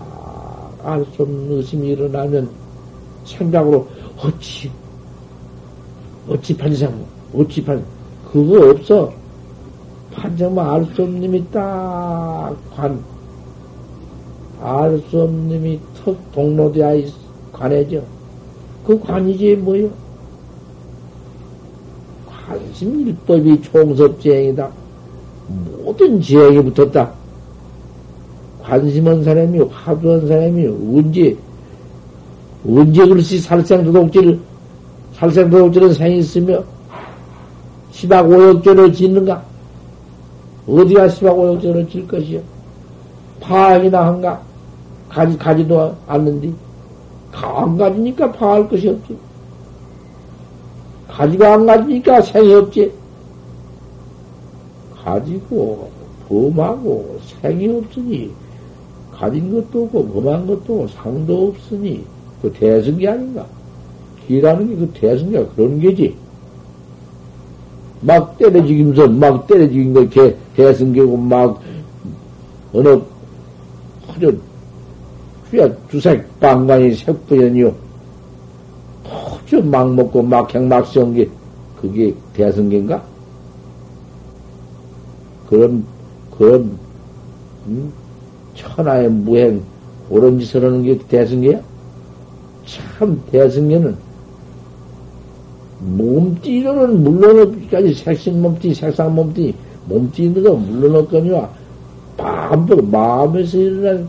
알 0.87 1.05
수 1.13 1.23
없는 1.23 1.51
의심이 1.51 1.89
일어나면 1.89 2.49
생각으로 3.25 3.89
어찌, 4.19 4.71
어찌 6.29 6.57
판상, 6.57 7.05
어찌 7.35 7.65
판, 7.65 7.85
그거 8.31 8.71
없어. 8.71 9.13
판정만 10.17 10.69
알 10.69 10.85
수 10.95 11.03
없는 11.03 11.21
놈이 11.21 11.45
딱 11.53 12.57
관, 12.75 12.99
알 14.61 15.01
수 15.11 15.23
없는 15.23 15.49
놈이 15.49 15.81
턱 16.03 16.17
동로되어 16.33 17.03
관해져. 17.53 18.01
그 18.87 18.99
관이지 18.99 19.57
뭐요? 19.57 19.91
관심일법이 22.27 23.61
총섭지행이다. 23.63 24.71
모든 25.85 26.21
지행이 26.21 26.63
붙었다. 26.65 27.13
관심한 28.63 29.23
사람이, 29.23 29.59
화두한 29.61 30.27
사람이 30.27 30.67
언제, 30.67 31.37
언제 32.67 33.07
그렇지 33.07 33.39
살생도둑질, 33.39 34.41
살생도둑질은 35.15 35.93
생이 35.95 36.19
있으며, 36.19 36.65
시박오역죄를 37.93 38.93
짓는가? 38.93 39.56
어디가 40.69 41.09
시박오역죄를 41.09 41.89
질 41.89 42.07
것이요? 42.09 42.41
파악이나 43.41 44.07
한가? 44.07 44.43
가지, 45.09 45.39
가지도 45.39 45.95
않는디. 46.07 46.53
안 47.33 47.77
가지니까 47.77 48.33
파할 48.33 48.69
것이 48.69 48.89
없지. 48.89 49.17
가지가 51.09 51.55
안 51.55 51.67
가지니까 51.67 52.21
생이 52.23 52.55
없지. 52.55 52.93
가지고, 55.05 55.91
범하고, 56.29 57.19
생이 57.41 57.69
없으니, 57.69 58.31
가진 59.13 59.53
것도 59.53 59.85
없고, 59.85 60.09
범한 60.09 60.47
것도 60.47 60.57
없고, 60.57 60.89
상도 60.89 61.49
없으니, 61.49 62.05
그 62.43 62.53
대승기 62.53 63.07
아닌가? 63.07 63.47
기라는 64.27 64.69
게 64.69 64.77
그 64.77 64.91
대승기가 64.95 65.47
그런 65.55 65.79
게지. 65.79 66.17
막 68.01 68.37
때려 68.39 68.65
죽이면서, 68.65 69.09
막 69.09 69.47
때려 69.47 69.67
죽인 69.67 69.93
거, 69.93 70.09
개, 70.09 70.35
대승기고, 70.55 71.17
막, 71.17 71.61
어느, 72.73 73.01
허저, 74.09 74.33
휘야 75.51 75.69
두색 75.89 76.41
방광이 76.41 76.95
색부연이요. 76.95 77.87
막 79.65 79.95
먹고 79.95 80.23
막행막 80.23 80.87
씌운 80.87 81.15
게, 81.15 81.29
그게 81.81 82.15
대승계인가? 82.35 83.03
그런, 85.49 85.85
그런, 86.37 86.77
음? 87.67 87.93
천하의 88.55 89.09
무행, 89.09 89.63
옳은 90.11 90.41
짓을 90.41 90.65
하는 90.65 90.83
게 90.83 90.99
대승계야? 90.99 91.61
참, 92.67 93.23
대승계는, 93.31 93.97
몸띠로는 95.79 97.03
물론 97.03 97.41
없기까지 97.41 97.95
색신 97.95 98.41
몸띠, 98.41 98.75
색상 98.75 99.15
몸띠, 99.15 99.55
몸띠인데도 99.87 100.57
물론 100.57 100.97
없거니와, 100.97 101.51
반복 102.17 102.89
마음에서 102.89 103.59
일어난 103.59 104.09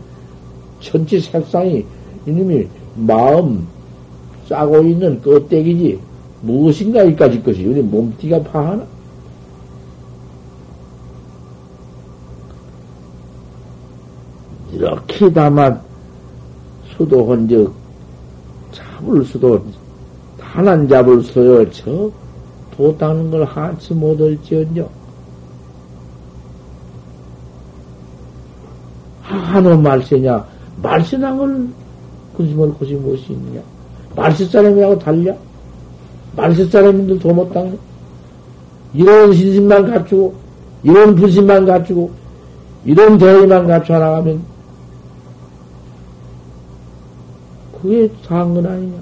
전체 0.80 1.20
색상이 1.20 1.84
이놈이 2.26 2.66
마음, 2.96 3.66
싸고 4.46 4.80
있는 4.82 5.20
껍데기지 5.20 5.98
무엇인가 6.40 7.02
이까지 7.02 7.42
것이 7.42 7.64
우리 7.64 7.82
몸띠가 7.82 8.42
파하나? 8.44 8.86
이렇게 14.72 15.30
다만 15.32 15.80
수도 16.96 17.26
적 17.48 17.72
잡을 18.72 19.24
수도 19.24 19.62
단한 20.58 20.88
잡을 20.88 21.22
수요 21.22 21.70
저 21.70 22.10
도 22.76 22.96
닦는 22.96 23.30
걸 23.30 23.44
한치 23.44 23.94
못할지언정 23.94 24.88
한호 29.22 29.76
말세냐 29.76 30.44
말세난 30.82 31.38
걸 31.38 31.68
근심을 32.36 32.72
곳이 32.74 32.94
무엇이 32.94 33.32
있느냐 33.32 33.60
말세 34.16 34.46
사람이라고 34.46 34.98
달려? 34.98 35.36
말세 36.34 36.66
사람인들 36.66 37.20
도못 37.20 37.52
닦네? 37.52 37.78
이런 38.94 39.32
신심만 39.32 39.88
갖추고, 39.88 40.34
이런 40.82 41.14
불신만 41.14 41.66
갖추고, 41.66 42.10
이런 42.84 43.16
대의만 43.16 43.66
갖춰 43.66 43.98
나가면, 43.98 44.42
그게 47.80 48.10
상근 48.24 48.66
아니냐? 48.66 48.98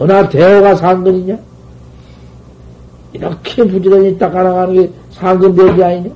어나 0.00 0.26
대어가 0.30 0.74
상근이냐? 0.74 1.38
이렇게 3.12 3.68
부지런히 3.68 4.16
닦아나가는 4.16 4.72
게 4.74 4.90
상근되지 5.10 5.84
아니냐? 5.84 6.10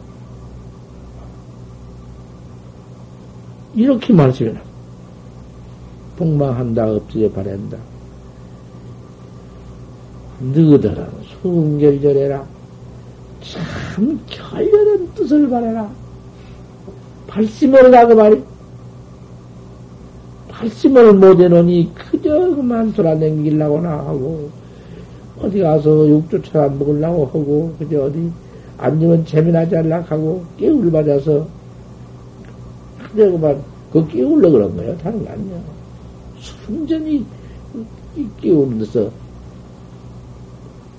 이렇게 3.75 4.15
말씀해라. 4.15 4.59
폭망한다, 6.17 6.93
없어져 6.93 7.31
바란다. 7.31 7.77
너희들은 10.41 11.07
순결절해라. 11.43 12.43
참 13.43 14.21
결렬한 14.27 15.13
뜻을 15.15 15.51
바래라. 15.51 15.91
발심을 17.27 17.95
하고 17.95 18.15
말이. 18.15 18.43
발심을 20.65 21.13
못해놓으니 21.15 21.93
그저 21.95 22.55
그만 22.55 22.93
돌아다니려고나 22.93 23.91
하고, 23.91 24.49
어디 25.41 25.61
가서 25.61 26.09
육조차 26.09 26.69
먹으려고 26.69 27.27
하고, 27.27 27.75
그저 27.79 28.05
어디 28.05 28.31
앉으면 28.79 29.27
재미나지 29.27 29.77
않려고 29.77 30.05
하고, 30.07 30.45
깨울 30.57 30.91
맞아서, 30.91 31.47
그저 32.99 33.31
그만, 33.31 33.63
그 33.93 34.07
깨울려 34.09 34.51
그런 34.51 34.75
거예요. 34.77 34.97
다른 34.99 35.25
거 35.25 35.31
아니야. 35.31 35.57
순전히 36.41 37.25
깨우는 38.41 38.79
데서 38.81 39.11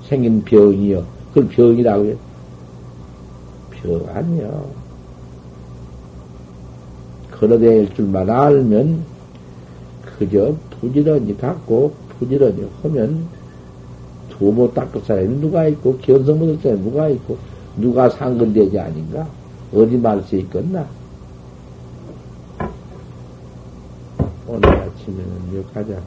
생긴 0.04 0.44
병이요. 0.44 1.04
그걸 1.34 1.50
병이라고 1.50 2.06
해요. 2.06 2.16
병 3.72 4.08
아니요. 4.14 4.70
걸어다닐 7.32 7.94
줄만 7.94 8.30
알면 8.30 9.15
그저 10.18 10.56
부지런히 10.80 11.38
닦고 11.38 11.94
부지런히 12.20 12.68
하면 12.84 13.28
도모 14.30 14.74
닦을 14.74 15.02
사람이 15.02 15.40
누가 15.40 15.68
있고 15.68 15.98
견성 16.00 16.40
못할 16.40 16.58
사람이 16.62 16.82
누가 16.84 17.10
있고 17.10 17.38
누가 17.78 18.10
상근되지 18.10 18.80
아닌가? 18.80 19.28
어디 19.74 19.98
말 19.98 20.22
수 20.24 20.36
있겠나? 20.38 20.88
오늘 24.48 24.70
아침에는 24.70 25.56
여기 25.56 25.74
가자. 25.74 26.00